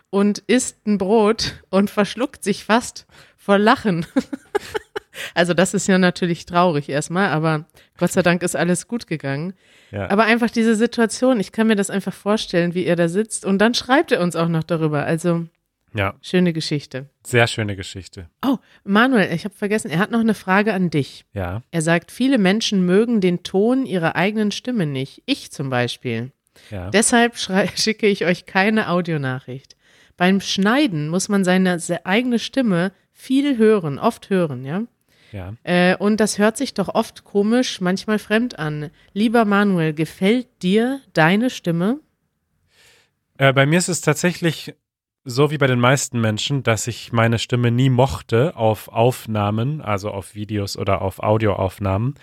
und 0.08 0.38
isst 0.46 0.86
ein 0.86 0.96
Brot 0.96 1.62
und 1.70 1.90
verschluckt 1.90 2.42
sich 2.42 2.64
fast 2.64 3.06
vor 3.36 3.58
Lachen. 3.58 4.06
also 5.34 5.54
das 5.54 5.74
ist 5.74 5.86
ja 5.88 5.98
natürlich 5.98 6.46
traurig 6.46 6.88
erstmal, 6.88 7.28
aber 7.28 7.66
Gott 7.98 8.12
sei 8.12 8.22
Dank 8.22 8.42
ist 8.42 8.56
alles 8.56 8.88
gut 8.88 9.06
gegangen. 9.06 9.54
ja. 9.90 10.10
Aber 10.10 10.24
einfach 10.24 10.50
diese 10.50 10.74
Situation, 10.76 11.40
ich 11.40 11.52
kann 11.52 11.66
mir 11.66 11.76
das 11.76 11.90
einfach 11.90 12.12
vorstellen, 12.14 12.74
wie 12.74 12.84
er 12.84 12.96
da 12.96 13.08
sitzt 13.08 13.44
und 13.44 13.58
dann 13.58 13.74
schreibt 13.74 14.12
er 14.12 14.20
uns 14.20 14.36
auch 14.36 14.48
noch 14.48 14.64
darüber. 14.64 15.04
Also 15.04 15.46
ja, 15.96 16.14
schöne 16.22 16.52
Geschichte. 16.52 17.08
sehr 17.24 17.46
schöne 17.46 17.76
Geschichte. 17.76 18.28
Oh, 18.44 18.56
Manuel, 18.82 19.32
ich 19.32 19.44
habe 19.44 19.54
vergessen, 19.54 19.90
er 19.92 20.00
hat 20.00 20.10
noch 20.10 20.18
eine 20.18 20.34
Frage 20.34 20.74
an 20.74 20.90
dich. 20.90 21.24
Ja, 21.32 21.62
Er 21.70 21.82
sagt, 21.82 22.10
viele 22.10 22.38
Menschen 22.38 22.84
mögen 22.84 23.20
den 23.20 23.44
Ton 23.44 23.86
ihrer 23.86 24.16
eigenen 24.16 24.50
Stimme 24.50 24.86
nicht. 24.86 25.22
Ich 25.26 25.52
zum 25.52 25.70
Beispiel. 25.70 26.32
ja. 26.70 26.90
Deshalb 26.90 27.36
schicke 27.76 28.08
ich 28.08 28.24
euch 28.24 28.44
keine 28.46 28.88
Audionachricht. 28.88 29.76
Beim 30.16 30.40
Schneiden 30.40 31.08
muss 31.10 31.28
man 31.28 31.44
seine 31.44 31.78
se- 31.78 32.04
eigene 32.04 32.40
Stimme 32.40 32.90
viel 33.12 33.56
hören, 33.56 34.00
oft 34.00 34.30
hören, 34.30 34.64
ja. 34.64 34.82
Ja. 35.34 35.54
Äh, 35.64 35.96
und 35.96 36.20
das 36.20 36.38
hört 36.38 36.56
sich 36.56 36.74
doch 36.74 36.94
oft 36.94 37.24
komisch, 37.24 37.80
manchmal 37.80 38.18
fremd 38.18 38.58
an. 38.58 38.90
Lieber 39.12 39.44
Manuel, 39.44 39.92
gefällt 39.92 40.62
dir 40.62 41.00
deine 41.12 41.50
Stimme? 41.50 41.98
Äh, 43.36 43.52
bei 43.52 43.66
mir 43.66 43.78
ist 43.78 43.88
es 43.88 44.00
tatsächlich 44.00 44.74
so 45.24 45.50
wie 45.50 45.58
bei 45.58 45.66
den 45.66 45.80
meisten 45.80 46.20
Menschen, 46.20 46.62
dass 46.62 46.86
ich 46.86 47.12
meine 47.12 47.38
Stimme 47.38 47.70
nie 47.70 47.90
mochte 47.90 48.56
auf 48.56 48.88
Aufnahmen, 48.88 49.80
also 49.80 50.10
auf 50.10 50.34
Videos 50.34 50.76
oder 50.76 51.02
auf 51.02 51.18
Audioaufnahmen. 51.18 52.14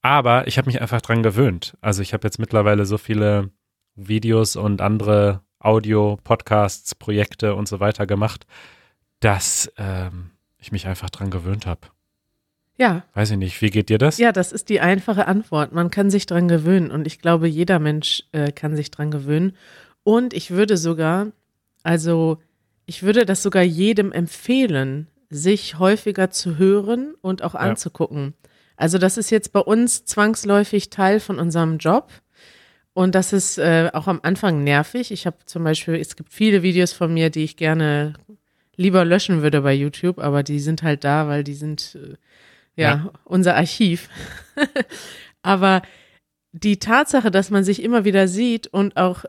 Aber 0.00 0.46
ich 0.46 0.56
habe 0.56 0.66
mich 0.66 0.80
einfach 0.80 1.00
dran 1.00 1.22
gewöhnt. 1.22 1.76
Also 1.80 2.00
ich 2.00 2.14
habe 2.14 2.26
jetzt 2.26 2.38
mittlerweile 2.38 2.86
so 2.86 2.96
viele 2.96 3.50
Videos 3.94 4.56
und 4.56 4.80
andere 4.80 5.42
Audio, 5.58 6.18
Podcasts, 6.22 6.94
Projekte 6.94 7.54
und 7.54 7.68
so 7.68 7.80
weiter 7.80 8.06
gemacht, 8.06 8.46
dass 9.20 9.72
ähm, 9.76 10.30
ich 10.58 10.72
mich 10.72 10.86
einfach 10.86 11.10
dran 11.10 11.30
gewöhnt 11.30 11.66
habe. 11.66 11.88
Ja, 12.76 13.04
Weiß 13.14 13.30
ich 13.30 13.36
nicht, 13.36 13.60
wie 13.62 13.70
geht 13.70 13.88
dir 13.88 13.98
das? 13.98 14.18
ja, 14.18 14.32
das 14.32 14.50
ist 14.52 14.68
die 14.68 14.80
einfache 14.80 15.26
Antwort. 15.28 15.72
Man 15.72 15.90
kann 15.90 16.10
sich 16.10 16.26
dran 16.26 16.48
gewöhnen 16.48 16.90
und 16.90 17.06
ich 17.06 17.20
glaube, 17.20 17.46
jeder 17.46 17.78
Mensch 17.78 18.24
äh, 18.32 18.50
kann 18.50 18.74
sich 18.74 18.90
dran 18.90 19.10
gewöhnen. 19.10 19.56
Und 20.02 20.34
ich 20.34 20.50
würde 20.50 20.76
sogar, 20.76 21.28
also 21.84 22.38
ich 22.86 23.02
würde 23.02 23.24
das 23.24 23.42
sogar 23.42 23.62
jedem 23.62 24.10
empfehlen, 24.12 25.06
sich 25.30 25.78
häufiger 25.78 26.30
zu 26.30 26.58
hören 26.58 27.14
und 27.20 27.42
auch 27.42 27.54
anzugucken. 27.54 28.34
Also 28.76 28.98
das 28.98 29.16
ist 29.18 29.30
jetzt 29.30 29.52
bei 29.52 29.60
uns 29.60 30.04
zwangsläufig 30.04 30.90
Teil 30.90 31.20
von 31.20 31.38
unserem 31.38 31.78
Job. 31.78 32.10
Und 32.92 33.14
das 33.14 33.32
ist 33.32 33.58
äh, 33.58 33.90
auch 33.92 34.06
am 34.08 34.20
Anfang 34.22 34.62
nervig. 34.62 35.10
Ich 35.10 35.26
habe 35.26 35.38
zum 35.46 35.64
Beispiel, 35.64 35.94
es 35.94 36.16
gibt 36.16 36.32
viele 36.32 36.62
Videos 36.62 36.92
von 36.92 37.12
mir, 37.12 37.30
die 37.30 37.44
ich 37.44 37.56
gerne 37.56 38.14
lieber 38.76 39.04
löschen 39.04 39.42
würde 39.42 39.62
bei 39.62 39.72
YouTube, 39.72 40.18
aber 40.18 40.42
die 40.42 40.60
sind 40.60 40.82
halt 40.82 41.04
da, 41.04 41.26
weil 41.28 41.44
die 41.44 41.54
sind 41.54 41.96
äh, 42.00 42.14
ja, 42.76 42.90
Ja. 42.90 43.12
unser 43.24 43.56
Archiv. 43.56 44.08
aber 45.42 45.82
die 46.52 46.78
Tatsache, 46.78 47.30
dass 47.30 47.50
man 47.50 47.64
sich 47.64 47.82
immer 47.82 48.04
wieder 48.04 48.28
sieht 48.28 48.66
und 48.68 48.96
auch 48.96 49.24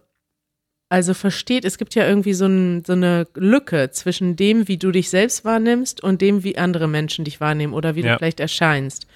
also 0.88 1.16
versteht, 1.16 1.66
es 1.66 1.80
gibt 1.80 1.96
ja 1.96 2.08
irgendwie 2.08 2.34
so, 2.36 2.46
ein, 2.46 2.84
so 2.86 2.94
eine 2.94 3.28
Lücke 3.34 3.90
zwischen 3.92 4.36
dem, 4.36 4.68
wie 4.68 4.78
du 4.78 4.92
dich 4.92 5.10
selbst 5.10 5.44
wahrnimmst 5.44 6.02
und 6.04 6.22
dem, 6.22 6.44
wie 6.44 6.58
andere 6.60 6.88
Menschen 6.88 7.26
dich 7.26 7.42
wahrnehmen 7.42 7.74
oder 7.74 7.96
wie 7.96 8.02
Ja. 8.02 8.14
du 8.14 8.18
vielleicht 8.20 8.40
erscheinst. 8.40 9.08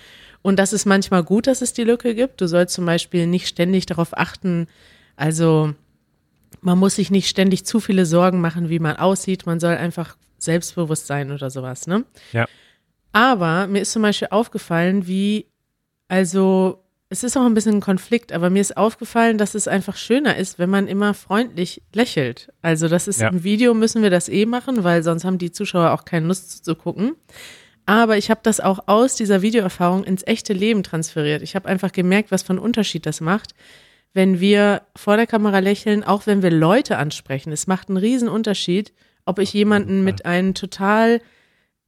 Und 0.42 0.58
das 0.58 0.74
ist 0.74 0.86
manchmal 0.86 1.24
gut, 1.24 1.46
dass 1.46 1.62
es 1.62 1.74
die 1.74 1.84
Lücke 1.84 2.16
gibt. 2.16 2.42
Du 2.42 2.48
sollst 2.48 2.74
zum 2.74 2.86
Beispiel 2.86 3.28
nicht 3.28 3.48
ständig 3.48 3.86
darauf 3.86 4.18
achten, 4.18 4.68
also 5.16 5.74
man 6.62 6.78
muss 6.80 6.96
sich 6.96 7.12
nicht 7.12 7.30
ständig 7.30 7.66
zu 7.66 7.80
viele 7.80 8.06
Sorgen 8.06 8.42
machen, 8.42 8.70
wie 8.70 8.80
man 8.80 8.96
aussieht. 8.98 9.46
Man 9.46 9.60
soll 9.60 9.76
einfach 9.76 10.18
selbstbewusst 10.40 11.06
sein 11.08 11.32
oder 11.32 11.50
sowas, 11.52 11.86
ne? 11.88 12.04
Ja. 12.34 12.48
Aber 13.12 13.68
mir 13.68 13.82
ist 13.82 13.92
zum 13.92 14.02
Beispiel 14.02 14.28
aufgefallen, 14.32 15.08
wie, 15.08 15.48
also 16.08 16.84
es 17.10 17.24
ist 17.24 17.36
auch 17.38 17.46
ein 17.46 17.56
bisschen 17.56 17.76
ein 17.78 17.82
Konflikt, 17.82 18.32
aber 18.32 18.52
mir 18.52 18.62
ist 18.62 18.78
aufgefallen, 18.78 19.40
dass 19.40 19.56
es 19.56 19.68
einfach 19.68 19.98
schöner 19.98 20.36
ist, 20.38 20.60
wenn 20.60 20.70
man 20.70 20.88
immer 20.88 21.16
freundlich 21.16 21.82
lächelt. 21.94 22.50
Also 22.62 22.88
das 22.88 23.08
ist 23.08 23.20
Ja. 23.20 23.30
im 23.30 23.44
Video 23.44 23.74
müssen 23.74 24.04
wir 24.04 24.12
das 24.12 24.30
eh 24.30 24.46
machen, 24.46 24.84
weil 24.84 25.02
sonst 25.02 25.26
haben 25.26 25.40
die 25.40 25.52
Zuschauer 25.52 25.92
auch 25.92 26.06
keine 26.06 26.28
Lust 26.28 26.64
zu 26.64 26.76
gucken. 26.76 27.16
Aber 27.88 28.18
ich 28.18 28.30
habe 28.30 28.42
das 28.44 28.60
auch 28.60 28.84
aus 28.86 29.16
dieser 29.16 29.42
Videoerfahrung 29.42 30.04
ins 30.04 30.22
echte 30.28 30.54
Leben 30.54 30.84
transferiert. 30.84 31.42
Ich 31.42 31.56
habe 31.56 31.68
einfach 31.68 31.92
gemerkt, 31.92 32.30
was 32.32 32.44
für 32.44 32.52
einen 32.52 32.60
Unterschied 32.60 33.08
das 33.08 33.20
macht, 33.22 33.56
wenn 34.14 34.40
wir 34.40 34.84
vor 34.96 35.18
der 35.18 35.26
Kamera 35.26 35.58
lächeln, 35.58 36.04
auch 36.04 36.28
wenn 36.28 36.44
wir 36.44 36.52
Leute 36.52 36.98
ansprechen. 36.98 37.52
Es 37.52 37.66
macht 37.66 37.90
einen 37.90 37.98
riesen 37.98 38.30
Unterschied, 38.30 38.94
ob 39.26 39.40
ich 39.40 39.52
jemanden 39.54 40.04
mit 40.04 40.26
einem 40.28 40.54
total 40.54 41.22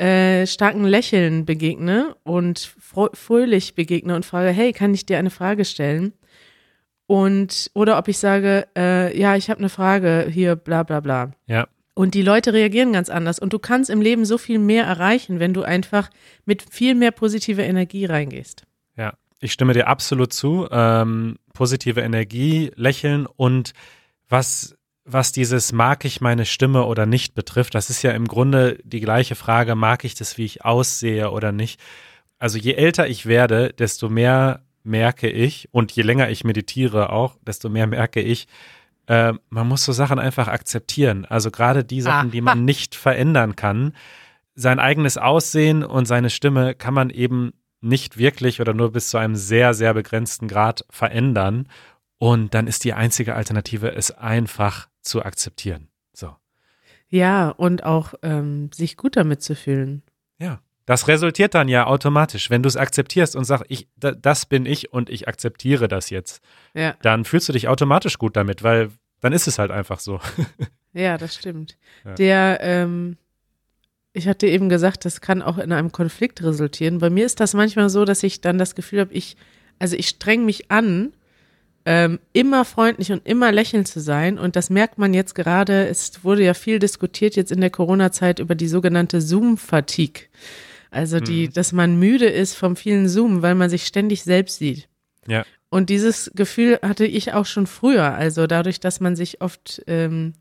äh, 0.01 0.47
starken 0.47 0.83
Lächeln 0.85 1.45
begegne 1.45 2.15
und 2.23 2.73
fröhlich 3.13 3.75
begegne 3.75 4.15
und 4.15 4.25
frage, 4.25 4.49
hey, 4.49 4.73
kann 4.73 4.95
ich 4.95 5.05
dir 5.05 5.19
eine 5.19 5.29
Frage 5.29 5.63
stellen? 5.63 6.13
Und 7.05 7.69
oder 7.75 7.97
ob 7.99 8.07
ich 8.07 8.17
sage, 8.17 8.67
äh, 8.75 9.15
ja, 9.15 9.35
ich 9.35 9.49
habe 9.49 9.59
eine 9.59 9.69
Frage 9.69 10.27
hier, 10.31 10.55
bla 10.55 10.81
bla 10.83 11.01
bla. 11.01 11.31
Ja. 11.45 11.67
Und 11.93 12.15
die 12.15 12.23
Leute 12.23 12.53
reagieren 12.53 12.93
ganz 12.93 13.09
anders. 13.09 13.37
Und 13.37 13.53
du 13.53 13.59
kannst 13.59 13.89
im 13.91 14.01
Leben 14.01 14.25
so 14.25 14.39
viel 14.39 14.57
mehr 14.57 14.85
erreichen, 14.85 15.39
wenn 15.39 15.53
du 15.53 15.61
einfach 15.61 16.09
mit 16.45 16.65
viel 16.71 16.95
mehr 16.95 17.11
positiver 17.11 17.63
Energie 17.63 18.05
reingehst. 18.05 18.63
Ja, 18.97 19.13
ich 19.39 19.51
stimme 19.51 19.73
dir 19.73 19.87
absolut 19.87 20.33
zu. 20.33 20.67
Ähm, 20.71 21.37
positive 21.53 22.01
Energie, 22.01 22.71
Lächeln 22.75 23.27
und 23.27 23.73
was, 24.29 24.75
was 25.05 25.31
dieses 25.31 25.71
mag 25.71 26.05
ich 26.05 26.21
meine 26.21 26.45
Stimme 26.45 26.85
oder 26.85 27.05
nicht 27.05 27.33
betrifft, 27.33 27.75
das 27.75 27.89
ist 27.89 28.03
ja 28.03 28.11
im 28.11 28.27
Grunde 28.27 28.79
die 28.83 28.99
gleiche 28.99 29.35
Frage, 29.35 29.75
mag 29.75 30.03
ich 30.03 30.15
das, 30.15 30.37
wie 30.37 30.45
ich 30.45 30.63
aussehe 30.63 31.31
oder 31.31 31.51
nicht. 31.51 31.79
Also 32.37 32.57
je 32.57 32.73
älter 32.73 33.07
ich 33.07 33.25
werde, 33.25 33.73
desto 33.73 34.09
mehr 34.09 34.61
merke 34.83 35.29
ich 35.29 35.69
und 35.71 35.91
je 35.91 36.03
länger 36.03 36.29
ich 36.29 36.43
meditiere 36.43 37.11
auch, 37.11 37.37
desto 37.45 37.69
mehr 37.69 37.87
merke 37.87 38.21
ich, 38.21 38.47
äh, 39.07 39.33
man 39.49 39.67
muss 39.67 39.85
so 39.85 39.91
Sachen 39.91 40.19
einfach 40.19 40.47
akzeptieren. 40.47 41.25
Also 41.25 41.51
gerade 41.51 41.83
die 41.83 42.01
Sachen, 42.01 42.31
die 42.31 42.39
Aha. 42.39 42.45
man 42.45 42.65
nicht 42.65 42.95
verändern 42.95 43.55
kann, 43.55 43.93
sein 44.55 44.79
eigenes 44.79 45.17
Aussehen 45.17 45.83
und 45.83 46.05
seine 46.05 46.29
Stimme 46.29 46.75
kann 46.75 46.93
man 46.93 47.09
eben 47.09 47.53
nicht 47.81 48.17
wirklich 48.17 48.61
oder 48.61 48.73
nur 48.73 48.91
bis 48.91 49.09
zu 49.09 49.17
einem 49.17 49.35
sehr, 49.35 49.73
sehr 49.73 49.93
begrenzten 49.93 50.47
Grad 50.47 50.85
verändern. 50.89 51.67
Und 52.19 52.53
dann 52.53 52.67
ist 52.67 52.83
die 52.83 52.93
einzige 52.93 53.35
Alternative, 53.35 53.95
es 53.95 54.11
einfach 54.11 54.87
zu 55.01 55.23
akzeptieren. 55.23 55.89
So. 56.13 56.35
Ja, 57.09 57.49
und 57.49 57.83
auch 57.83 58.13
ähm, 58.21 58.71
sich 58.73 58.97
gut 58.97 59.17
damit 59.17 59.41
zu 59.41 59.55
fühlen. 59.55 60.03
Ja. 60.39 60.61
Das 60.85 61.07
resultiert 61.07 61.53
dann 61.53 61.69
ja 61.69 61.85
automatisch, 61.85 62.49
wenn 62.49 62.63
du 62.63 62.67
es 62.67 62.75
akzeptierst 62.75 63.35
und 63.35 63.45
sagst, 63.45 63.65
ich, 63.69 63.87
da, 63.95 64.11
das 64.11 64.45
bin 64.45 64.65
ich 64.65 64.91
und 64.91 65.09
ich 65.09 65.27
akzeptiere 65.27 65.87
das 65.87 66.09
jetzt, 66.09 66.43
Ja, 66.73 66.95
dann 67.01 67.23
fühlst 67.23 67.47
du 67.47 67.53
dich 67.53 67.67
automatisch 67.67 68.17
gut 68.17 68.35
damit, 68.35 68.63
weil 68.63 68.89
dann 69.21 69.31
ist 69.31 69.47
es 69.47 69.59
halt 69.59 69.71
einfach 69.71 69.99
so. 69.99 70.19
ja, 70.93 71.17
das 71.17 71.35
stimmt. 71.35 71.77
Ja. 72.03 72.15
Der, 72.15 72.59
ähm, 72.61 73.17
ich 74.11 74.27
hatte 74.27 74.47
eben 74.47 74.67
gesagt, 74.67 75.05
das 75.05 75.21
kann 75.21 75.41
auch 75.41 75.59
in 75.59 75.71
einem 75.71 75.91
Konflikt 75.91 76.43
resultieren. 76.43 76.97
Bei 76.97 77.09
mir 77.09 77.25
ist 77.25 77.39
das 77.39 77.53
manchmal 77.53 77.89
so, 77.89 78.03
dass 78.03 78.23
ich 78.23 78.41
dann 78.41 78.57
das 78.57 78.75
Gefühl 78.75 78.99
habe, 79.01 79.13
ich, 79.13 79.37
also 79.79 79.95
ich 79.95 80.09
streng 80.09 80.43
mich 80.45 80.71
an, 80.71 81.13
ähm, 81.85 82.19
immer 82.33 82.65
freundlich 82.65 83.11
und 83.11 83.25
immer 83.25 83.51
lächelnd 83.51 83.87
zu 83.87 83.99
sein. 83.99 84.37
Und 84.37 84.55
das 84.55 84.69
merkt 84.69 84.97
man 84.97 85.13
jetzt 85.13 85.35
gerade, 85.35 85.87
es 85.87 86.23
wurde 86.23 86.43
ja 86.43 86.53
viel 86.53 86.79
diskutiert 86.79 87.35
jetzt 87.35 87.51
in 87.51 87.61
der 87.61 87.69
Corona-Zeit 87.69 88.39
über 88.39 88.55
die 88.55 88.67
sogenannte 88.67 89.21
Zoom-Fatigue. 89.21 90.27
Also 90.91 91.19
die, 91.19 91.47
dass 91.47 91.71
man 91.71 91.97
müde 91.97 92.27
ist 92.27 92.53
vom 92.53 92.75
vielen 92.75 93.07
Zoom, 93.07 93.41
weil 93.41 93.55
man 93.55 93.69
sich 93.69 93.85
ständig 93.85 94.23
selbst 94.23 94.59
sieht. 94.59 94.89
Ja. 95.25 95.45
Und 95.69 95.89
dieses 95.89 96.31
Gefühl 96.35 96.79
hatte 96.81 97.05
ich 97.05 97.33
auch 97.33 97.45
schon 97.45 97.65
früher. 97.65 98.13
Also 98.13 98.45
dadurch, 98.45 98.81
dass 98.81 98.99
man 98.99 99.15
sich 99.15 99.41
oft 99.41 99.81
ähm, 99.87 100.33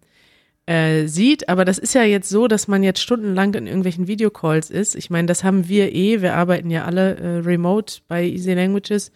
äh, 0.66 1.06
sieht, 1.06 1.48
aber 1.48 1.64
das 1.64 1.78
ist 1.78 1.94
ja 1.94 2.02
jetzt 2.02 2.28
so, 2.28 2.48
dass 2.48 2.66
man 2.66 2.82
jetzt 2.82 3.00
stundenlang 3.00 3.54
in 3.54 3.68
irgendwelchen 3.68 4.08
Videocalls 4.08 4.70
ist. 4.70 4.96
Ich 4.96 5.08
meine, 5.08 5.26
das 5.26 5.44
haben 5.44 5.68
wir 5.68 5.94
eh, 5.94 6.20
wir 6.20 6.34
arbeiten 6.34 6.68
ja 6.68 6.84
alle 6.84 7.16
äh, 7.16 7.38
remote 7.38 8.00
bei 8.08 8.24
Easy 8.24 8.52
Languages. 8.52 9.12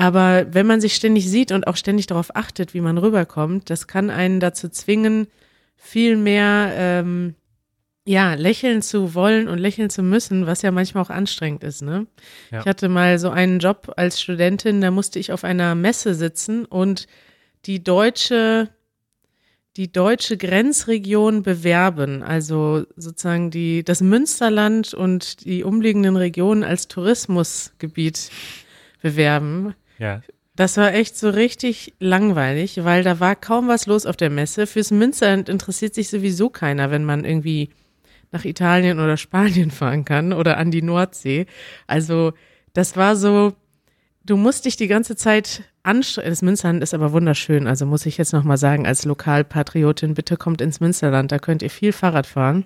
Aber 0.00 0.46
wenn 0.54 0.66
man 0.66 0.80
sich 0.80 0.94
ständig 0.94 1.28
sieht 1.28 1.52
und 1.52 1.66
auch 1.66 1.76
ständig 1.76 2.06
darauf 2.06 2.34
achtet, 2.34 2.72
wie 2.72 2.80
man 2.80 2.96
rüberkommt, 2.96 3.68
das 3.68 3.86
kann 3.86 4.08
einen 4.08 4.40
dazu 4.40 4.70
zwingen, 4.70 5.26
viel 5.76 6.16
mehr 6.16 6.72
ähm, 6.74 7.34
ja, 8.06 8.32
lächeln 8.32 8.80
zu 8.80 9.14
wollen 9.14 9.46
und 9.46 9.58
lächeln 9.58 9.90
zu 9.90 10.02
müssen, 10.02 10.46
was 10.46 10.62
ja 10.62 10.70
manchmal 10.70 11.04
auch 11.04 11.10
anstrengend 11.10 11.62
ist, 11.64 11.82
ne? 11.82 12.06
Ja. 12.50 12.60
Ich 12.60 12.66
hatte 12.66 12.88
mal 12.88 13.18
so 13.18 13.28
einen 13.28 13.58
Job 13.58 13.92
als 13.96 14.22
Studentin, 14.22 14.80
da 14.80 14.90
musste 14.90 15.18
ich 15.18 15.32
auf 15.32 15.44
einer 15.44 15.74
Messe 15.74 16.14
sitzen 16.14 16.64
und 16.64 17.06
die 17.66 17.84
deutsche, 17.84 18.70
die 19.76 19.92
deutsche 19.92 20.38
Grenzregion 20.38 21.42
bewerben, 21.42 22.22
also 22.22 22.86
sozusagen 22.96 23.50
die, 23.50 23.84
das 23.84 24.00
Münsterland 24.00 24.94
und 24.94 25.44
die 25.44 25.62
umliegenden 25.62 26.16
Regionen 26.16 26.64
als 26.64 26.88
Tourismusgebiet 26.88 28.30
bewerben. 29.02 29.74
Ja. 30.00 30.22
Das 30.56 30.76
war 30.76 30.92
echt 30.92 31.16
so 31.16 31.30
richtig 31.30 31.94
langweilig, 32.00 32.84
weil 32.84 33.04
da 33.04 33.20
war 33.20 33.36
kaum 33.36 33.68
was 33.68 33.86
los 33.86 34.04
auf 34.04 34.16
der 34.16 34.30
Messe. 34.30 34.66
Fürs 34.66 34.90
Münsterland 34.90 35.48
interessiert 35.48 35.94
sich 35.94 36.08
sowieso 36.08 36.50
keiner, 36.50 36.90
wenn 36.90 37.04
man 37.04 37.24
irgendwie 37.24 37.70
nach 38.32 38.44
Italien 38.44 38.98
oder 38.98 39.16
Spanien 39.16 39.70
fahren 39.70 40.04
kann 40.04 40.32
oder 40.32 40.58
an 40.58 40.70
die 40.70 40.82
Nordsee. 40.82 41.46
Also 41.86 42.32
das 42.72 42.96
war 42.96 43.14
so, 43.16 43.52
du 44.24 44.36
musst 44.36 44.64
dich 44.64 44.76
die 44.76 44.88
ganze 44.88 45.16
Zeit 45.16 45.62
anstrengen. 45.82 46.30
Das 46.30 46.42
Münsterland 46.42 46.82
ist 46.82 46.94
aber 46.94 47.12
wunderschön, 47.12 47.66
also 47.66 47.86
muss 47.86 48.06
ich 48.06 48.18
jetzt 48.18 48.32
nochmal 48.32 48.58
sagen, 48.58 48.86
als 48.86 49.04
Lokalpatriotin, 49.04 50.14
bitte 50.14 50.36
kommt 50.36 50.60
ins 50.60 50.80
Münsterland, 50.80 51.32
da 51.32 51.38
könnt 51.38 51.62
ihr 51.62 51.70
viel 51.70 51.92
Fahrrad 51.92 52.26
fahren. 52.26 52.64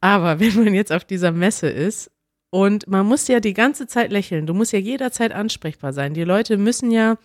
Aber 0.00 0.40
wenn 0.40 0.54
man 0.54 0.74
jetzt 0.74 0.92
auf 0.92 1.04
dieser 1.04 1.32
Messe 1.32 1.68
ist 1.68 2.10
und 2.50 2.88
man 2.88 3.06
muss 3.06 3.28
ja 3.28 3.40
die 3.40 3.54
ganze 3.54 3.86
Zeit 3.86 4.10
lächeln, 4.10 4.46
du 4.46 4.54
musst 4.54 4.72
ja 4.72 4.78
jederzeit 4.78 5.32
ansprechbar 5.32 5.92
sein. 5.92 6.14
Die 6.14 6.24
Leute 6.24 6.56
müssen 6.56 6.90
ja, 6.90 7.18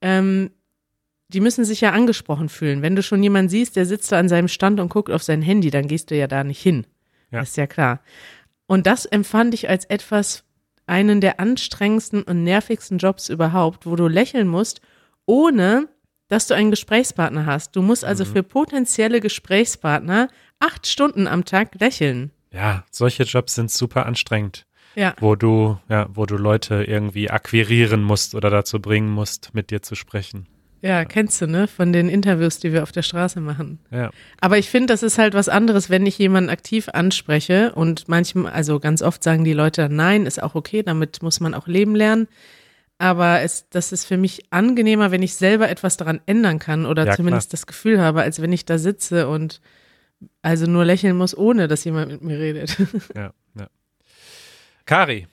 ähm, 0.00 0.50
die 1.28 1.40
müssen 1.40 1.64
sich 1.64 1.80
ja 1.80 1.92
angesprochen 1.92 2.48
fühlen. 2.48 2.82
Wenn 2.82 2.96
du 2.96 3.02
schon 3.02 3.22
jemanden 3.22 3.48
siehst, 3.48 3.76
der 3.76 3.86
sitzt 3.86 4.12
da 4.12 4.18
an 4.18 4.28
seinem 4.28 4.48
Stand 4.48 4.80
und 4.80 4.90
guckt 4.90 5.10
auf 5.10 5.22
sein 5.22 5.42
Handy, 5.42 5.70
dann 5.70 5.88
gehst 5.88 6.10
du 6.10 6.16
ja 6.16 6.26
da 6.26 6.44
nicht 6.44 6.60
hin. 6.60 6.86
Ja. 7.30 7.40
Das 7.40 7.50
ist 7.50 7.56
ja 7.56 7.66
klar. 7.66 8.00
Und 8.66 8.86
das 8.86 9.06
empfand 9.06 9.54
ich 9.54 9.68
als 9.68 9.84
etwas, 9.86 10.44
einen 10.86 11.20
der 11.20 11.38
anstrengendsten 11.38 12.22
und 12.22 12.42
nervigsten 12.42 12.98
Jobs 12.98 13.28
überhaupt, 13.28 13.86
wo 13.86 13.94
du 13.94 14.08
lächeln 14.08 14.48
musst, 14.48 14.80
ohne 15.24 15.88
dass 16.28 16.46
du 16.46 16.54
einen 16.54 16.70
Gesprächspartner 16.70 17.46
hast. 17.46 17.76
Du 17.76 17.82
musst 17.82 18.04
also 18.04 18.24
für 18.24 18.42
potenzielle 18.42 19.20
Gesprächspartner 19.20 20.28
acht 20.58 20.86
Stunden 20.86 21.26
am 21.26 21.44
Tag 21.44 21.80
lächeln. 21.80 22.32
Ja, 22.52 22.84
solche 22.90 23.22
Jobs 23.24 23.54
sind 23.54 23.70
super 23.70 24.06
anstrengend, 24.06 24.66
Ja. 24.96 25.14
wo 25.20 25.36
du, 25.36 25.78
ja, 25.88 26.08
wo 26.12 26.26
du 26.26 26.36
Leute 26.36 26.84
irgendwie 26.84 27.30
akquirieren 27.30 28.02
musst 28.02 28.34
oder 28.34 28.50
dazu 28.50 28.80
bringen 28.80 29.08
musst, 29.10 29.54
mit 29.54 29.70
dir 29.70 29.82
zu 29.82 29.94
sprechen. 29.94 30.46
Ja, 30.82 31.04
kennst 31.04 31.42
du, 31.42 31.46
ne? 31.46 31.68
Von 31.68 31.92
den 31.92 32.08
Interviews, 32.08 32.58
die 32.58 32.72
wir 32.72 32.82
auf 32.82 32.90
der 32.90 33.02
Straße 33.02 33.38
machen. 33.40 33.80
Ja. 33.90 34.10
Aber 34.40 34.56
ich 34.56 34.70
finde, 34.70 34.86
das 34.94 35.02
ist 35.02 35.18
halt 35.18 35.34
was 35.34 35.50
anderes, 35.50 35.90
wenn 35.90 36.06
ich 36.06 36.16
jemanden 36.16 36.48
aktiv 36.48 36.88
anspreche 36.88 37.72
und 37.74 38.08
manchmal, 38.08 38.52
also 38.52 38.80
ganz 38.80 39.02
oft 39.02 39.22
sagen 39.22 39.44
die 39.44 39.52
Leute, 39.52 39.88
nein, 39.90 40.24
ist 40.24 40.42
auch 40.42 40.54
okay, 40.54 40.82
damit 40.82 41.22
muss 41.22 41.38
man 41.38 41.52
auch 41.52 41.66
leben 41.66 41.94
lernen. 41.94 42.28
Aber 42.96 43.40
es, 43.42 43.68
das 43.68 43.92
ist 43.92 44.06
für 44.06 44.16
mich 44.16 44.44
angenehmer, 44.52 45.10
wenn 45.10 45.22
ich 45.22 45.34
selber 45.34 45.68
etwas 45.68 45.98
daran 45.98 46.20
ändern 46.24 46.58
kann 46.58 46.86
oder 46.86 47.06
Ja, 47.06 47.14
zumindest 47.14 47.52
das 47.52 47.66
Gefühl 47.66 48.00
habe, 48.00 48.22
als 48.22 48.40
wenn 48.40 48.52
ich 48.52 48.64
da 48.64 48.78
sitze 48.78 49.28
und 49.28 49.60
also 50.42 50.66
nur 50.66 50.84
lächeln 50.84 51.16
muss, 51.16 51.36
ohne 51.36 51.68
dass 51.68 51.84
jemand 51.84 52.10
mit 52.12 52.22
mir 52.22 52.38
redet. 52.38 52.76
Ja, 53.14 53.32
ja. 53.58 53.66
Kari, 54.86 55.26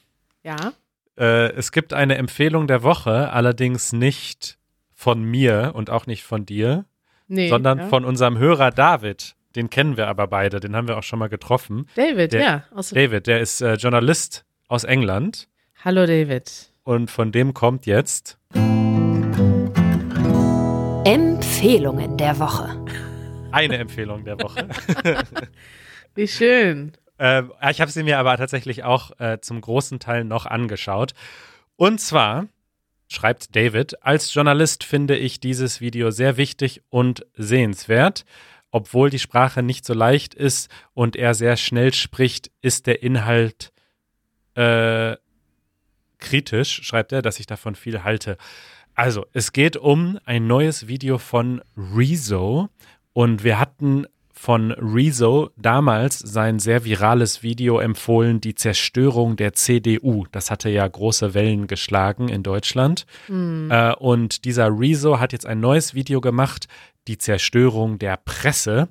ja. 0.43 0.73
äh, 1.17 1.51
es 1.53 1.71
gibt 1.71 1.93
eine 1.93 2.15
Empfehlung 2.17 2.67
der 2.67 2.83
Woche, 2.83 3.31
allerdings 3.31 3.91
nicht 3.93 4.57
von 4.93 5.23
mir 5.23 5.71
und 5.75 5.89
auch 5.89 6.05
nicht 6.07 6.23
von 6.23 6.45
dir, 6.45 6.85
Nee. 7.27 7.49
sondern 7.49 7.79
ja. 7.79 7.87
von 7.87 8.05
unserem 8.05 8.37
Hörer 8.37 8.71
David. 8.71 9.35
Den 9.55 9.69
kennen 9.69 9.97
wir 9.97 10.07
aber 10.07 10.27
beide, 10.27 10.59
den 10.59 10.75
haben 10.75 10.87
wir 10.87 10.97
auch 10.97 11.03
schon 11.03 11.19
mal 11.19 11.29
getroffen. 11.29 11.87
David, 11.95 12.33
der- 12.33 12.41
ja. 12.41 12.63
Aus, 12.73 12.89
David, 12.91 13.27
der 13.27 13.39
ist 13.41 13.61
äh, 13.61 13.73
Journalist 13.75 14.45
aus 14.67 14.83
England 14.83 15.47
Hallo 15.83 16.05
David. 16.05 16.71
und 16.83 17.09
von 17.11 17.31
dem 17.31 17.53
kommt 17.53 17.85
jetzt 17.85 18.37
Empfehlungen 21.05 22.17
der 22.17 22.39
Woche. 22.39 22.69
Eine 23.57 23.77
Empfehlung 23.77 24.23
der 24.23 24.39
Woche. 24.39 24.69
Wie 26.15 26.27
schön. 26.27 26.91
Ähm, 27.17 27.51
ich 27.71 27.81
habe 27.81 27.89
sie 27.89 28.03
mir 28.03 28.19
aber 28.19 28.37
tatsächlich 28.37 28.83
auch 28.83 29.19
äh, 29.19 29.39
zum 29.41 29.61
großen 29.61 29.99
Teil 29.99 30.23
noch 30.23 30.45
angeschaut. 30.45 31.13
Und 31.75 31.99
zwar 31.99 32.47
schreibt 33.07 33.55
David, 33.55 34.03
als 34.03 34.31
Journalist 34.31 34.83
finde 34.83 35.17
ich 35.17 35.39
dieses 35.39 35.81
Video 35.81 36.11
sehr 36.11 36.37
wichtig 36.37 36.83
und 36.89 37.25
sehenswert. 37.35 38.25
Obwohl 38.69 39.09
die 39.09 39.17
Sprache 39.17 39.63
nicht 39.63 39.85
so 39.85 39.95
leicht 39.95 40.35
ist 40.35 40.69
und 40.93 41.15
er 41.15 41.33
sehr 41.33 41.57
schnell 41.57 41.93
spricht, 41.93 42.51
ist 42.61 42.85
der 42.85 43.01
Inhalt 43.01 43.71
äh, 44.53 45.15
kritisch, 46.19 46.83
schreibt 46.83 47.11
er, 47.11 47.23
dass 47.23 47.39
ich 47.39 47.47
davon 47.47 47.73
viel 47.75 48.03
halte. 48.03 48.37
Also, 48.93 49.25
es 49.31 49.51
geht 49.51 49.77
um 49.77 50.19
ein 50.25 50.47
neues 50.47 50.87
Video 50.87 51.17
von 51.17 51.61
Rezo 51.77 52.69
und 53.17 53.43
wir 53.43 53.57
hatten 53.57 54.05
von 54.31 54.73
Rezo 54.73 55.49
damals 55.57 56.19
sein 56.19 56.59
sehr 56.59 56.85
virales 56.85 57.41
Video 57.41 57.79
empfohlen, 57.79 58.41
die 58.41 58.53
Zerstörung 58.53 59.35
der 59.37 59.53
CDU. 59.53 60.27
Das 60.31 60.51
hatte 60.51 60.69
ja 60.69 60.87
große 60.87 61.33
Wellen 61.33 61.65
geschlagen 61.65 62.29
in 62.29 62.43
Deutschland. 62.43 63.07
Mhm. 63.27 63.71
Äh, 63.71 63.95
und 63.95 64.45
dieser 64.45 64.67
Rezo 64.69 65.19
hat 65.19 65.33
jetzt 65.33 65.47
ein 65.47 65.59
neues 65.59 65.95
Video 65.95 66.21
gemacht, 66.21 66.67
die 67.07 67.17
Zerstörung 67.17 67.97
der 67.97 68.17
Presse. 68.17 68.87